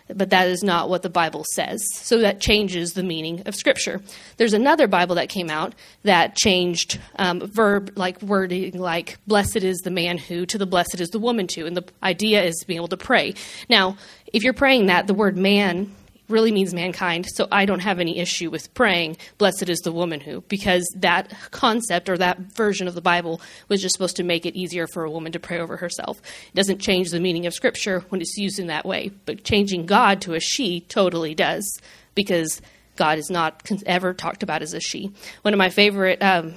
[0.09, 1.83] but that is not what the Bible says.
[1.95, 4.03] So that changes the meaning of Scripture.
[4.37, 9.79] There's another Bible that came out that changed um, verb like wording like "blessed is
[9.79, 12.79] the man who" to the "blessed is the woman to," and the idea is being
[12.79, 13.35] able to pray.
[13.69, 13.97] Now,
[14.33, 15.95] if you're praying that, the word "man"
[16.29, 17.27] really means mankind.
[17.27, 21.33] So I don't have any issue with praying, blessed is the woman who, because that
[21.51, 25.05] concept or that version of the Bible was just supposed to make it easier for
[25.05, 26.21] a woman to pray over herself.
[26.49, 29.87] It doesn't change the meaning of Scripture when it's used in that way, but changing
[29.87, 31.71] God to a she totally does,
[32.15, 32.63] because
[32.97, 35.13] God is not ever talked about as a she.
[35.43, 36.55] One of my favorite um,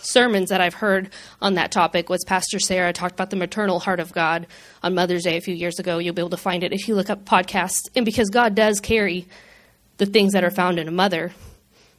[0.00, 1.10] sermons that I've heard
[1.40, 4.46] on that topic was Pastor Sarah talked about the maternal heart of God
[4.82, 5.98] on Mother's Day a few years ago.
[5.98, 7.88] You'll be able to find it if you look up podcasts.
[7.96, 9.26] And because God does carry
[9.96, 11.32] the things that are found in a mother,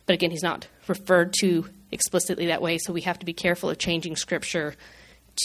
[0.05, 3.69] but again, He's not referred to explicitly that way, so we have to be careful
[3.69, 4.75] of changing Scripture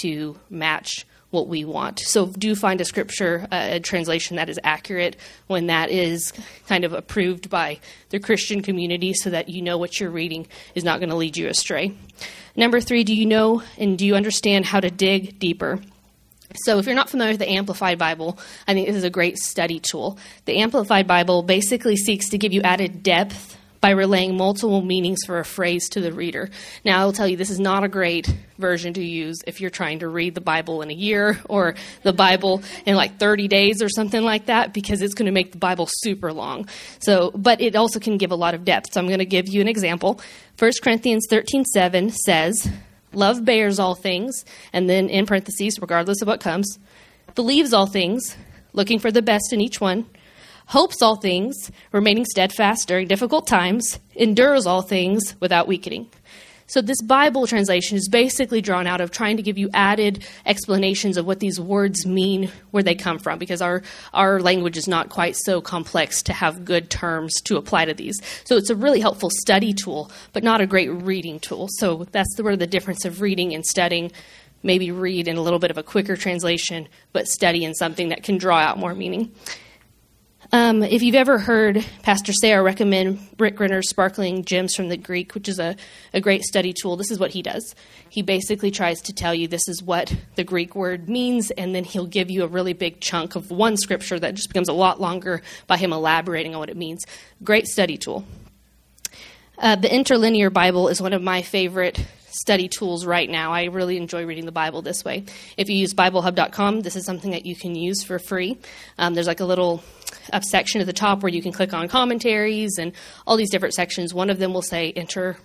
[0.01, 2.01] to match what we want.
[2.01, 5.17] So do find a scripture, uh, a translation that is accurate
[5.47, 6.33] when that is
[6.67, 10.85] kind of approved by the Christian community so that you know what you're reading is
[10.85, 11.93] not going to lead you astray.
[12.57, 15.81] Number three, do you know and do you understand how to dig deeper?
[16.65, 19.37] So, if you're not familiar with the Amplified Bible, I think this is a great
[19.37, 20.19] study tool.
[20.47, 25.39] The Amplified Bible basically seeks to give you added depth by relaying multiple meanings for
[25.39, 26.51] a phrase to the reader.
[26.85, 30.01] Now, I'll tell you, this is not a great version to use if you're trying
[30.01, 33.89] to read the Bible in a year or the Bible in like 30 days or
[33.89, 36.69] something like that, because it's going to make the Bible super long.
[37.01, 38.93] So, but it also can give a lot of depth.
[38.93, 40.21] So, I'm going to give you an example.
[40.59, 42.69] 1 Corinthians 13 7 says,
[43.13, 46.79] Love bears all things, and then in parentheses, regardless of what comes,
[47.35, 48.37] believes all things,
[48.75, 50.05] looking for the best in each one
[50.69, 56.09] hopes all things, remaining steadfast during difficult times, endures all things without weakening.
[56.71, 61.17] So, this Bible translation is basically drawn out of trying to give you added explanations
[61.17, 65.09] of what these words mean, where they come from, because our, our language is not
[65.09, 68.21] quite so complex to have good terms to apply to these.
[68.45, 71.69] So, it's a really helpful study tool, but not a great reading tool.
[71.79, 74.13] So, that's the, where the difference of reading and studying.
[74.63, 78.25] Maybe read in a little bit of a quicker translation, but study in something that
[78.25, 79.33] can draw out more meaning.
[80.51, 85.35] Um, if you've ever heard Pastor Sarah recommend Rick Renner's Sparkling Gems from the Greek,
[85.35, 85.77] which is a,
[86.15, 87.75] a great study tool, this is what he does.
[88.09, 91.85] He basically tries to tell you this is what the Greek word means, and then
[91.85, 94.99] he'll give you a really big chunk of one scripture that just becomes a lot
[94.99, 97.05] longer by him elaborating on what it means.
[97.45, 98.25] Great study tool.
[99.59, 103.53] Uh, the Interlinear Bible is one of my favorite study tools right now.
[103.53, 105.25] I really enjoy reading the Bible this way.
[105.57, 108.59] If you use BibleHub.com, this is something that you can use for free.
[108.99, 109.83] Um, there's like a little
[110.33, 112.93] up section at the top where you can click on commentaries and
[113.27, 114.15] all these different sections.
[114.15, 115.37] One of them will say inter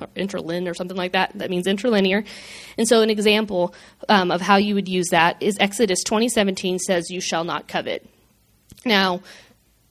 [0.00, 1.32] or interlin or something like that.
[1.34, 2.24] That means interlinear.
[2.78, 3.74] And so, an example
[4.08, 8.06] um, of how you would use that is Exodus 2017 says, "You shall not covet."
[8.84, 9.20] Now,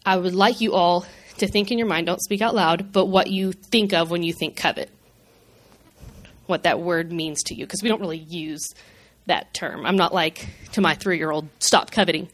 [0.05, 1.05] I would like you all
[1.37, 4.23] to think in your mind, don't speak out loud, but what you think of when
[4.23, 4.89] you think covet
[6.49, 8.67] what that word means to you because we don't really use
[9.27, 9.85] that term.
[9.85, 12.29] I'm not like to my three year old, stop coveting.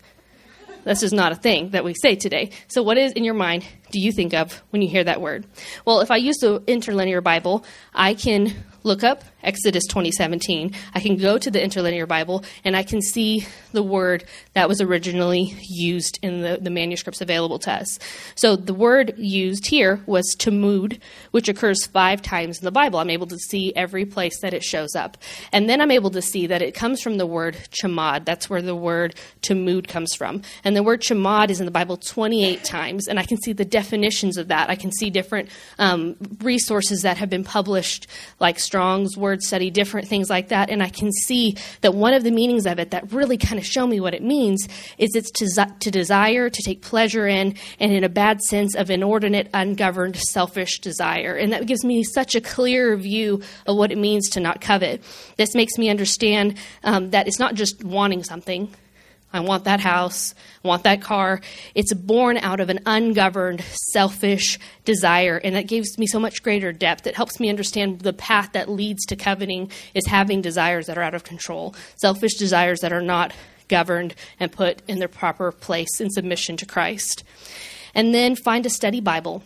[0.86, 2.51] This is not a thing that we say today.
[2.68, 5.45] So, what is in your mind do you think of when you hear that word?
[5.84, 8.53] Well, if I use the interlinear Bible, I can
[8.84, 10.74] look up Exodus 2017.
[10.93, 14.82] I can go to the interlinear Bible and I can see the word that was
[14.82, 18.00] originally used in the, the manuscripts available to us.
[18.36, 21.00] So the word used here was tachmod,
[21.32, 23.00] which occurs five times in the Bible.
[23.00, 25.18] I'm able to see every place that it shows up.
[25.52, 28.26] And then I'm able to see that it comes from the word chamad.
[28.26, 30.41] That's where the word tachmod comes from.
[30.64, 33.08] And the word chamad is in the Bible 28 times.
[33.08, 34.70] And I can see the definitions of that.
[34.70, 38.08] I can see different um, resources that have been published,
[38.39, 40.70] like Strong's Word Study, different things like that.
[40.70, 43.66] And I can see that one of the meanings of it that really kind of
[43.66, 44.68] show me what it means
[44.98, 48.90] is it's to, to desire, to take pleasure in, and in a bad sense of
[48.90, 51.36] inordinate, ungoverned, selfish desire.
[51.36, 55.04] And that gives me such a clear view of what it means to not covet.
[55.38, 58.74] This makes me understand um, that it's not just wanting something
[59.36, 60.34] I want that house,
[60.64, 61.42] I want that car.
[61.74, 63.62] It's born out of an ungoverned,
[63.92, 67.06] selfish desire, and that gives me so much greater depth.
[67.06, 71.04] It helps me understand the path that leads to coveting is having desires that are
[71.04, 73.34] out of control, selfish desires that are not
[73.68, 77.24] governed and put in their proper place in submission to Christ.
[77.94, 79.44] And then find a study Bible.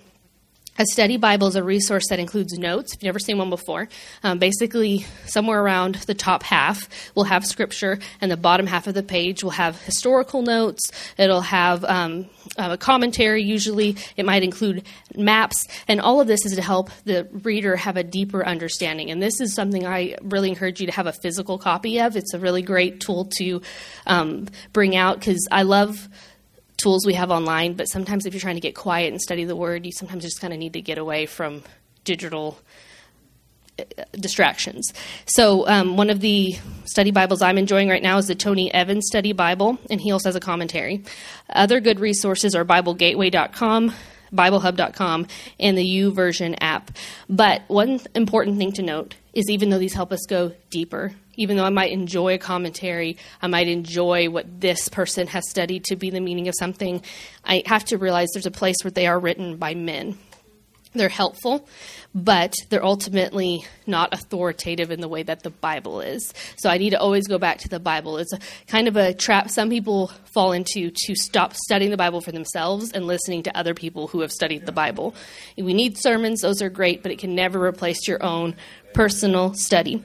[0.80, 2.94] A study Bible is a resource that includes notes.
[2.94, 3.90] If you've never seen one before,
[4.24, 8.94] um, basically somewhere around the top half will have scripture, and the bottom half of
[8.94, 10.80] the page will have historical notes.
[11.18, 13.44] It'll have um, a commentary.
[13.44, 14.86] Usually, it might include
[15.18, 19.12] maps, and all of this is to help the reader have a deeper understanding.
[19.12, 22.16] And this is something I really encourage you to have a physical copy of.
[22.16, 23.62] It's a really great tool to
[24.08, 26.08] um, bring out because I love
[26.80, 29.56] tools we have online, but sometimes if you're trying to get quiet and study the
[29.56, 31.64] word, you sometimes just kind of need to get away from
[32.04, 32.58] digital
[33.78, 34.94] uh, distractions.
[35.26, 36.56] So, um, one of the
[36.86, 40.30] study Bibles I'm enjoying right now is the Tony Evans Study Bible, and he also
[40.30, 41.04] has a commentary.
[41.50, 43.94] Other good resources are BibleGateway.com,
[44.34, 45.28] BibleHub.com,
[45.60, 46.92] and the YouVersion app.
[47.30, 51.58] But one important thing to note is even though these help us go deeper, even
[51.58, 55.96] though I might enjoy a commentary, I might enjoy what this person has studied to
[55.96, 57.02] be the meaning of something,
[57.46, 60.18] I have to realize there's a place where they are written by men.
[60.94, 61.68] They're helpful,
[62.16, 66.34] but they're ultimately not authoritative in the way that the Bible is.
[66.58, 68.18] So I need to always go back to the Bible.
[68.18, 72.22] It's a kind of a trap some people fall into to stop studying the Bible
[72.22, 75.14] for themselves and listening to other people who have studied the Bible.
[75.56, 78.56] We need sermons, those are great, but it can never replace your own
[78.94, 80.04] personal study.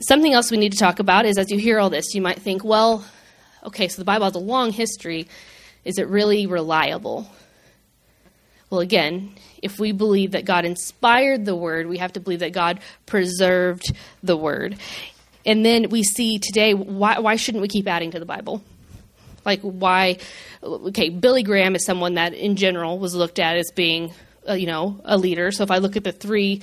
[0.00, 2.40] Something else we need to talk about is as you hear all this, you might
[2.40, 3.04] think, well,
[3.64, 5.28] okay, so the Bible has a long history.
[5.84, 7.28] Is it really reliable?
[8.72, 12.54] Well, again, if we believe that God inspired the word, we have to believe that
[12.54, 14.78] God preserved the word.
[15.44, 18.62] And then we see today why, why shouldn't we keep adding to the Bible?
[19.44, 20.16] Like, why?
[20.62, 24.14] Okay, Billy Graham is someone that in general was looked at as being
[24.48, 26.62] uh, you know a leader so if i look at the three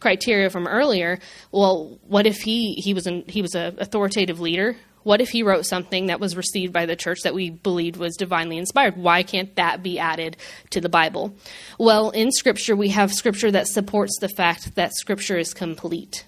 [0.00, 1.18] criteria from earlier
[1.52, 4.74] well what if he he was an he was an authoritative leader
[5.08, 8.14] what if he wrote something that was received by the church that we believed was
[8.14, 8.94] divinely inspired?
[8.94, 10.36] Why can't that be added
[10.68, 11.34] to the bible?
[11.78, 16.26] Well in scripture we have scripture that supports the fact that scripture is complete.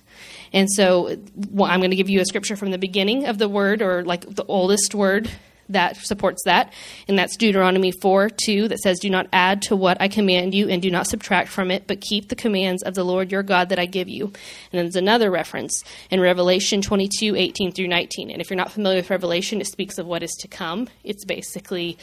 [0.55, 1.19] And so
[1.51, 4.03] well, i'm going to give you a scripture from the beginning of the word or
[4.03, 5.31] like the oldest word
[5.73, 6.73] that supports that,
[7.09, 10.69] and that's Deuteronomy 4 2 that says, Do not add to what I command you,
[10.69, 13.69] and do not subtract from it, but keep the commands of the Lord your God
[13.69, 14.27] that I give you.
[14.27, 14.35] And
[14.73, 18.31] then there's another reference in Revelation 22 18 through 19.
[18.31, 20.89] And if you're not familiar with Revelation, it speaks of what is to come.
[21.05, 21.99] It's basically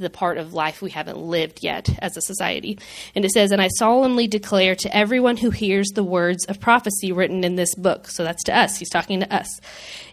[0.00, 2.78] the part of life we haven't lived yet as a society.
[3.14, 7.12] And it says, And I solemnly declare to everyone who hears the words of prophecy
[7.12, 8.08] written in this book.
[8.08, 8.78] So that's to us.
[8.78, 9.60] He's talking to us.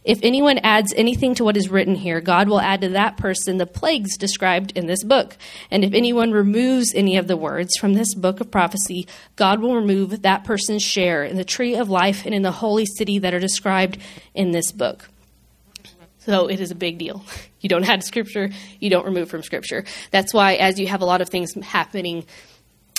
[0.04, 3.58] If anyone adds anything to what is written here, God will add to that person
[3.58, 5.38] the plagues described in this book.
[5.72, 9.76] And if anyone removes any of the words from this book of prophecy, God will
[9.76, 13.34] remove that person's share in the tree of life and in the holy city that
[13.34, 13.98] are described
[14.34, 15.10] in this book.
[16.20, 17.24] So it is a big deal.
[17.68, 18.49] You don't add scripture,
[18.80, 19.84] you don't remove from scripture.
[20.11, 22.26] That's why, as you have a lot of things happening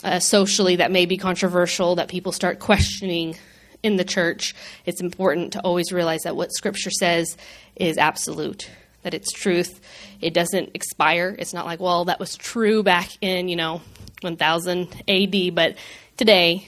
[0.04, 3.34] uh, socially that may be controversial, that people start questioning
[3.82, 4.54] in the church,
[4.84, 7.38] it's important to always realize that what scripture says
[7.76, 8.68] is absolute,
[9.04, 9.80] that it's truth.
[10.20, 11.34] It doesn't expire.
[11.38, 13.80] It's not like, well, that was true back in, you know,
[14.20, 15.76] 1000 AD, but
[16.18, 16.66] today,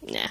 [0.00, 0.28] nah,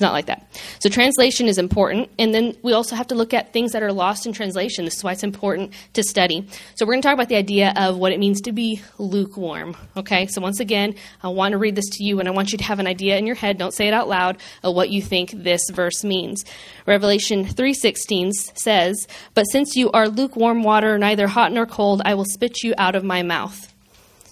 [0.00, 0.46] it's not like that.
[0.78, 3.92] So translation is important, and then we also have to look at things that are
[3.92, 4.86] lost in translation.
[4.86, 6.48] This is why it's important to study.
[6.74, 9.76] So we're going to talk about the idea of what it means to be lukewarm.
[9.98, 12.56] Okay, so once again, I want to read this to you, and I want you
[12.56, 13.58] to have an idea in your head.
[13.58, 16.46] Don't say it out loud of what you think this verse means.
[16.86, 22.14] Revelation three sixteen says, "But since you are lukewarm water, neither hot nor cold, I
[22.14, 23.70] will spit you out of my mouth."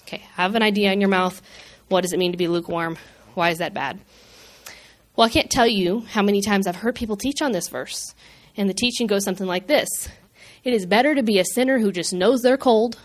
[0.06, 1.42] Okay, have an idea in your mouth.
[1.88, 2.96] What does it mean to be lukewarm?
[3.34, 4.00] Why is that bad?
[5.18, 8.14] Well, I can't tell you how many times I've heard people teach on this verse.
[8.56, 9.88] And the teaching goes something like this
[10.62, 12.96] It is better to be a sinner who just knows they're cold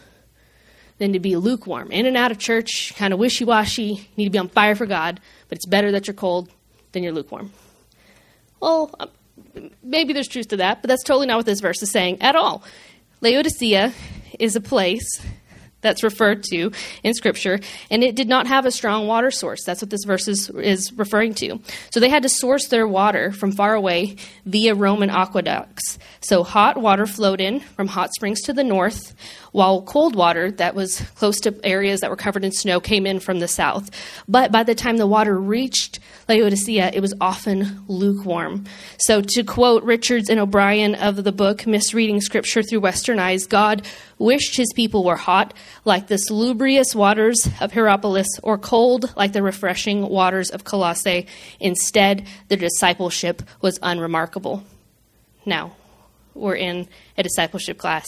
[1.00, 4.30] than to be lukewarm, in and out of church, kind of wishy washy, need to
[4.30, 6.52] be on fire for God, but it's better that you're cold
[6.92, 7.52] than you're lukewarm.
[8.60, 11.90] Well, um, maybe there's truth to that, but that's totally not what this verse is
[11.90, 12.64] saying at all.
[13.22, 13.92] Laodicea
[14.38, 15.20] is a place
[15.84, 16.72] that's referred to
[17.04, 17.60] in Scripture,
[17.92, 19.64] and it did not have a strong water source.
[19.64, 21.60] That's what this verse is, is referring to.
[21.92, 24.16] So they had to source their water from far away
[24.46, 26.00] via Roman aqueducts.
[26.22, 29.14] So hot water flowed in from hot springs to the north,
[29.52, 33.20] while cold water that was close to areas that were covered in snow came in
[33.20, 33.92] from the south.
[34.28, 38.66] But by the time the water reached Laodicea, it was often lukewarm.
[38.98, 43.86] So, to quote Richards and O'Brien of the book Misreading Scripture Through Western Eyes, God
[44.18, 45.54] wished his people were hot,
[45.86, 51.28] like the salubrious waters of Hierapolis, or cold, like the refreshing waters of Colossae.
[51.60, 54.64] Instead, their discipleship was unremarkable.
[55.46, 55.76] Now,
[56.34, 58.06] we're in a discipleship class.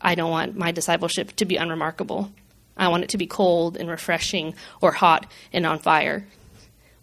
[0.00, 2.30] I don't want my discipleship to be unremarkable.
[2.76, 6.26] I want it to be cold and refreshing or hot and on fire.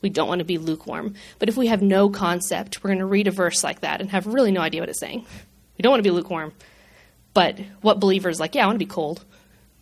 [0.01, 1.15] We don't want to be lukewarm.
[1.39, 4.09] But if we have no concept, we're going to read a verse like that and
[4.09, 5.25] have really no idea what it's saying.
[5.77, 6.53] We don't want to be lukewarm.
[7.33, 9.23] But what believers like, yeah, I want to be cold.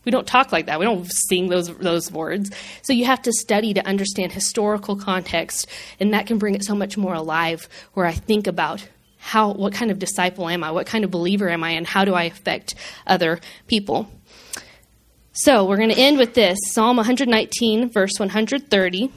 [0.05, 0.80] We don't talk like that.
[0.80, 2.51] We don't sing those those words.
[2.84, 5.67] So you have to study to understand historical context,
[5.99, 9.74] and that can bring it so much more alive where I think about how what
[9.74, 10.72] kind of disciple am I?
[10.72, 14.09] What kind of believer am I and how do I affect other people?
[15.34, 16.57] So, we're going to end with this.
[16.72, 19.11] Psalm 119 verse 130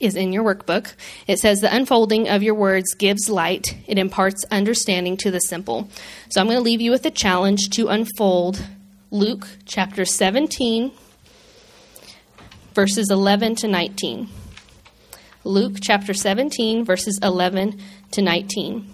[0.00, 0.94] is in your workbook.
[1.26, 5.88] It says, The unfolding of your words gives light, it imparts understanding to the simple.
[6.30, 8.64] So I'm going to leave you with a challenge to unfold
[9.10, 10.92] Luke chapter 17,
[12.74, 14.28] verses 11 to 19.
[15.44, 17.80] Luke chapter 17, verses 11
[18.12, 18.93] to 19.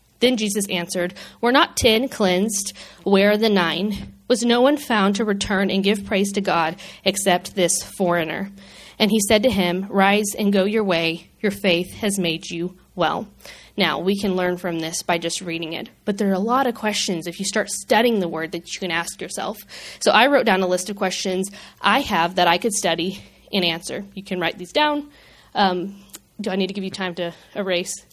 [0.21, 2.73] Then Jesus answered, Were not ten cleansed?
[3.03, 4.13] Where are the nine?
[4.27, 8.49] Was no one found to return and give praise to God except this foreigner?
[8.97, 11.29] And he said to him, Rise and go your way.
[11.41, 13.27] Your faith has made you well.
[13.75, 16.67] Now, we can learn from this by just reading it, but there are a lot
[16.67, 19.57] of questions if you start studying the word that you can ask yourself.
[20.01, 21.49] So I wrote down a list of questions
[21.81, 24.05] I have that I could study and answer.
[24.13, 25.09] You can write these down.
[25.55, 26.03] Um,
[26.39, 28.05] do I need to give you time to erase?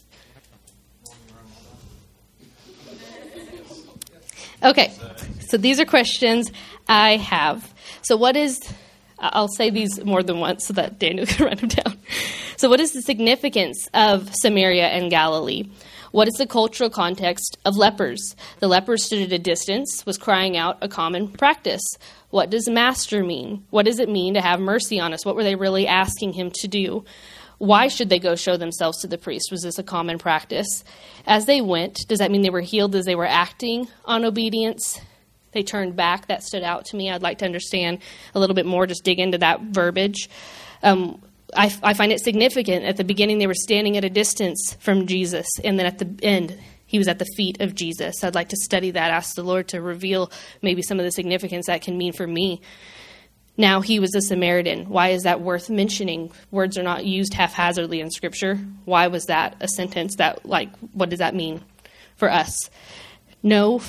[4.62, 4.92] Okay,
[5.48, 6.50] so these are questions
[6.88, 7.72] I have.
[8.02, 8.60] So, what is,
[9.18, 11.96] I'll say these more than once so that Daniel can write them down.
[12.56, 15.68] So, what is the significance of Samaria and Galilee?
[16.10, 18.34] What is the cultural context of lepers?
[18.60, 21.82] The lepers stood at a distance, was crying out a common practice.
[22.30, 23.64] What does master mean?
[23.70, 25.24] What does it mean to have mercy on us?
[25.24, 27.04] What were they really asking him to do?
[27.58, 29.50] Why should they go show themselves to the priest?
[29.50, 30.84] Was this a common practice?
[31.26, 35.00] As they went, does that mean they were healed as they were acting on obedience?
[35.52, 36.28] They turned back.
[36.28, 37.10] That stood out to me.
[37.10, 37.98] I'd like to understand
[38.34, 40.30] a little bit more, just dig into that verbiage.
[40.82, 41.20] Um,
[41.56, 42.84] I, I find it significant.
[42.84, 46.14] At the beginning, they were standing at a distance from Jesus, and then at the
[46.22, 48.22] end, he was at the feet of Jesus.
[48.22, 50.30] I'd like to study that, ask the Lord to reveal
[50.62, 52.60] maybe some of the significance that can mean for me.
[53.58, 54.88] Now he was a Samaritan.
[54.88, 56.30] Why is that worth mentioning?
[56.52, 58.54] Words are not used haphazardly in Scripture.
[58.84, 61.62] Why was that a sentence that, like, what does that mean
[62.16, 62.70] for us?
[63.42, 63.82] No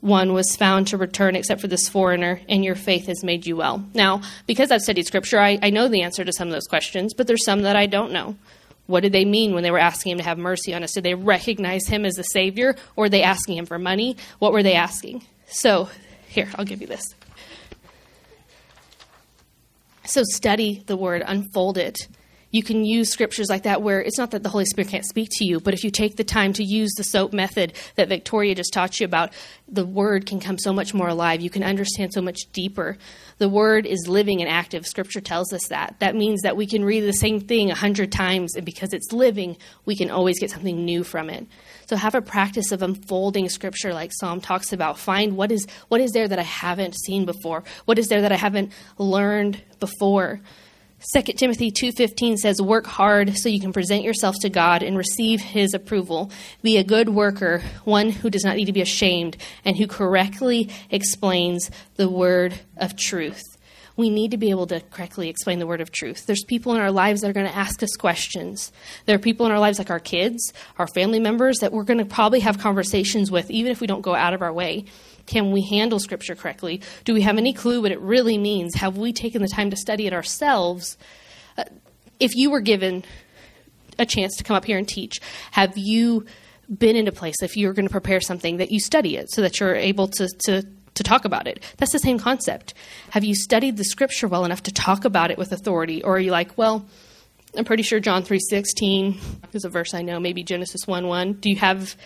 [0.00, 3.54] one was found to return except for this foreigner, and your faith has made you
[3.54, 3.86] well.
[3.94, 7.14] Now, because I've studied Scripture, I, I know the answer to some of those questions,
[7.14, 8.36] but there's some that I don't know.
[8.88, 10.94] What did they mean when they were asking him to have mercy on us?
[10.94, 14.16] Did they recognize him as the Savior, or were they asking him for money?
[14.40, 15.24] What were they asking?
[15.46, 15.88] So,
[16.26, 17.04] here, I'll give you this.
[20.04, 21.96] So study the word, unfold it.
[22.52, 25.30] You can use scriptures like that where it's not that the Holy Spirit can't speak
[25.32, 28.54] to you, but if you take the time to use the SOAP method that Victoria
[28.54, 29.32] just taught you about,
[29.66, 31.40] the word can come so much more alive.
[31.40, 32.98] You can understand so much deeper.
[33.38, 34.84] The word is living and active.
[34.84, 35.96] Scripture tells us that.
[36.00, 39.12] That means that we can read the same thing a hundred times, and because it's
[39.12, 41.46] living, we can always get something new from it.
[41.86, 44.98] So have a practice of unfolding scripture like Psalm talks about.
[44.98, 47.64] Find what is what is there that I haven't seen before?
[47.86, 50.40] What is there that I haven't learned before?
[51.10, 55.40] 2 Timothy 2:15 says work hard so you can present yourself to God and receive
[55.40, 56.30] his approval.
[56.62, 60.68] Be a good worker, one who does not need to be ashamed and who correctly
[60.90, 63.42] explains the word of truth.
[63.96, 66.24] We need to be able to correctly explain the word of truth.
[66.26, 68.72] There's people in our lives that are going to ask us questions.
[69.04, 71.98] There are people in our lives like our kids, our family members that we're going
[71.98, 74.84] to probably have conversations with even if we don't go out of our way.
[75.26, 76.80] Can we handle Scripture correctly?
[77.04, 78.74] Do we have any clue what it really means?
[78.76, 80.96] Have we taken the time to study it ourselves?
[81.56, 81.64] Uh,
[82.20, 83.04] if you were given
[83.98, 85.20] a chance to come up here and teach,
[85.52, 86.24] have you
[86.78, 89.42] been in a place, if you're going to prepare something, that you study it so
[89.42, 90.62] that you're able to, to,
[90.94, 91.62] to talk about it?
[91.78, 92.74] That's the same concept.
[93.10, 96.02] Have you studied the Scripture well enough to talk about it with authority?
[96.02, 96.86] Or are you like, well,
[97.56, 101.34] I'm pretty sure John 3.16 is a verse I know, maybe Genesis 1 1.
[101.34, 101.96] Do you have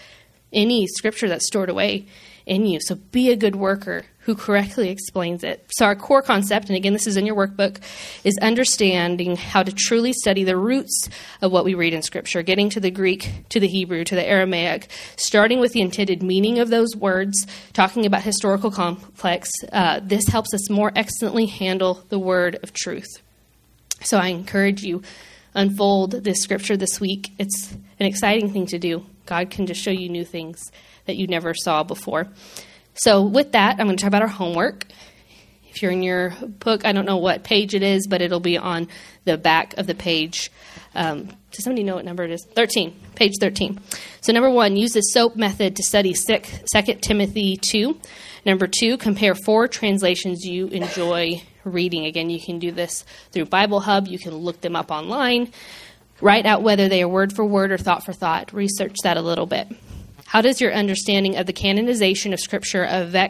[0.52, 2.06] any scripture that's stored away
[2.46, 2.80] in you.
[2.80, 5.64] So be a good worker who correctly explains it.
[5.70, 7.80] So, our core concept, and again, this is in your workbook,
[8.24, 11.08] is understanding how to truly study the roots
[11.42, 14.26] of what we read in Scripture, getting to the Greek, to the Hebrew, to the
[14.26, 19.48] Aramaic, starting with the intended meaning of those words, talking about historical complex.
[19.72, 23.22] Uh, this helps us more excellently handle the word of truth.
[24.02, 25.02] So, I encourage you
[25.54, 27.30] unfold this scripture this week.
[27.38, 29.06] It's an exciting thing to do.
[29.24, 30.60] God can just show you new things
[31.06, 32.28] that you never saw before.
[32.94, 34.86] So, with that, I'm going to talk about our homework.
[35.68, 36.30] If you're in your
[36.60, 38.88] book, I don't know what page it is, but it'll be on
[39.24, 40.50] the back of the page.
[40.94, 42.46] Um, does somebody know what number it is?
[42.54, 43.78] 13, page 13.
[44.22, 48.00] So, number one, use the SOAP method to study 2 Timothy 2.
[48.46, 52.06] Number two, compare four translations you enjoy reading.
[52.06, 55.52] Again, you can do this through Bible Hub, you can look them up online.
[56.20, 58.52] Write out whether they are word for word or thought for thought.
[58.52, 59.68] Research that a little bit.
[60.26, 62.84] How does your understanding of the canonization of Scripture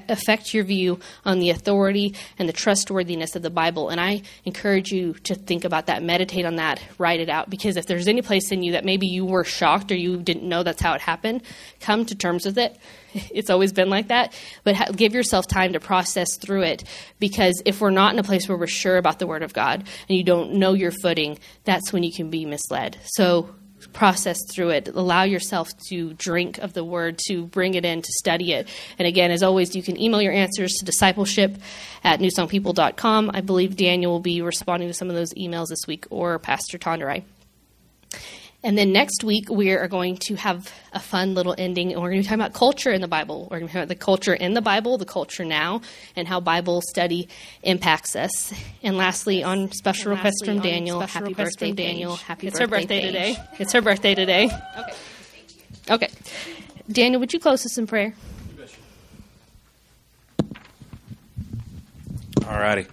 [0.09, 3.91] affect your view on the authority and the trustworthiness of the Bible?
[3.91, 7.77] And I encourage you to think about that, meditate on that, write it out, because
[7.77, 10.63] if there's any place in you that maybe you were shocked or you didn't know
[10.63, 11.43] that's how it happened,
[11.81, 12.77] come to terms with it.
[13.31, 16.85] It's always been like that, but give yourself time to process through it,
[17.19, 19.85] because if we're not in a place where we're sure about the Word of God
[20.09, 22.99] and you don't know your footing, that's when you can be misled.
[23.05, 23.55] So
[23.93, 24.89] process through it.
[24.89, 28.69] Allow yourself to drink of the word, to bring it in, to study it.
[28.99, 31.57] And again, as always, you can email your answers to discipleship
[32.05, 33.31] at newsongpeople.com.
[33.33, 36.79] I believe Daniel will be responding to some of those emails this week, or Pastor
[36.79, 37.23] Tonderai.
[38.67, 42.11] And then next week, we are going to have a fun little ending, and we're
[42.11, 43.47] going to be talking about culture in the Bible.
[43.49, 45.83] We're going to talk about the culture in the Bible, the culture now,
[46.17, 47.29] and how Bible study
[47.63, 48.53] impacts us.
[48.83, 52.17] And lastly, on special and request from Daniel, happy birthday, Daniel.
[52.17, 53.37] Happy it's birthday, her birthday today.
[53.61, 54.51] It's her birthday today.
[54.77, 54.95] Okay.
[55.89, 56.09] Okay.
[56.91, 58.15] Daniel, would you close us in prayer?
[62.45, 62.87] All righty.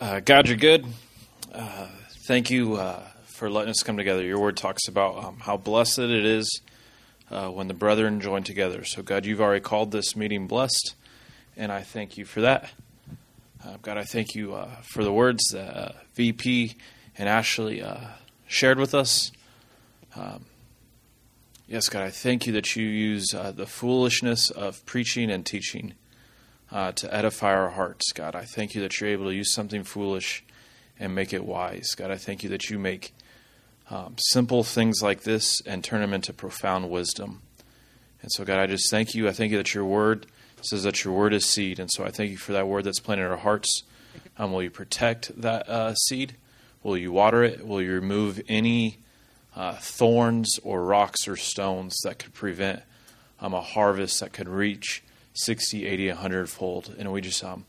[0.00, 0.86] Uh, God, you're good.
[1.52, 1.86] Uh,
[2.22, 2.76] thank you.
[2.76, 3.02] Uh,
[3.40, 4.22] for letting us come together.
[4.22, 6.60] Your word talks about um, how blessed it is
[7.30, 8.84] uh, when the brethren join together.
[8.84, 10.94] So, God, you've already called this meeting blessed,
[11.56, 12.70] and I thank you for that.
[13.64, 16.76] Uh, God, I thank you uh, for the words that uh, VP
[17.16, 18.08] and Ashley uh,
[18.46, 19.32] shared with us.
[20.14, 20.44] Um,
[21.66, 25.94] yes, God, I thank you that you use uh, the foolishness of preaching and teaching
[26.70, 28.12] to edify our hearts.
[28.12, 30.44] God, I thank you that you're able to use something foolish
[30.98, 31.94] and make it wise.
[31.96, 33.14] God, I thank you that you make
[33.90, 37.42] um, simple things like this and turn them into profound wisdom.
[38.22, 39.28] And so, God, I just thank you.
[39.28, 40.26] I thank you that your word
[40.62, 41.80] says that your word is seed.
[41.80, 43.82] And so I thank you for that word that's planted in our hearts.
[44.38, 46.36] Um, will you protect that uh, seed?
[46.82, 47.66] Will you water it?
[47.66, 48.98] Will you remove any
[49.56, 52.82] uh, thorns or rocks or stones that could prevent
[53.40, 55.02] um, a harvest that could reach
[55.34, 56.94] 60, 80, 100 fold?
[56.98, 57.64] And we just um,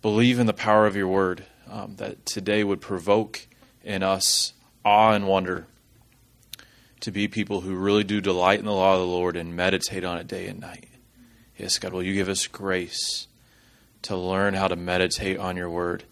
[0.00, 3.46] believe in the power of your word um, that today would provoke
[3.82, 4.52] in us
[4.84, 5.66] awe and wonder
[7.00, 10.04] to be people who really do delight in the law of the Lord and meditate
[10.04, 10.88] on it day and night.
[11.56, 13.26] Yes, God, will you give us grace
[14.02, 16.04] to learn how to meditate on your word?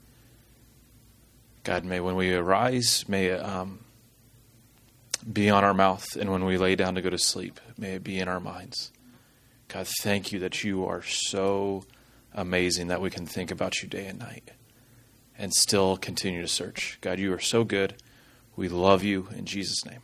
[1.65, 3.81] God, may when we arise, may it um,
[5.31, 8.05] be on our mouth, and when we lay down to go to sleep, may it
[8.05, 8.93] be in our minds.
[9.69, 11.85] God, thank you that you are so
[12.33, 14.51] amazing that we can think about you day and night
[15.39, 16.99] and still continue to search.
[17.01, 17.95] God, you are so good.
[18.57, 20.01] We love you in Jesus' name.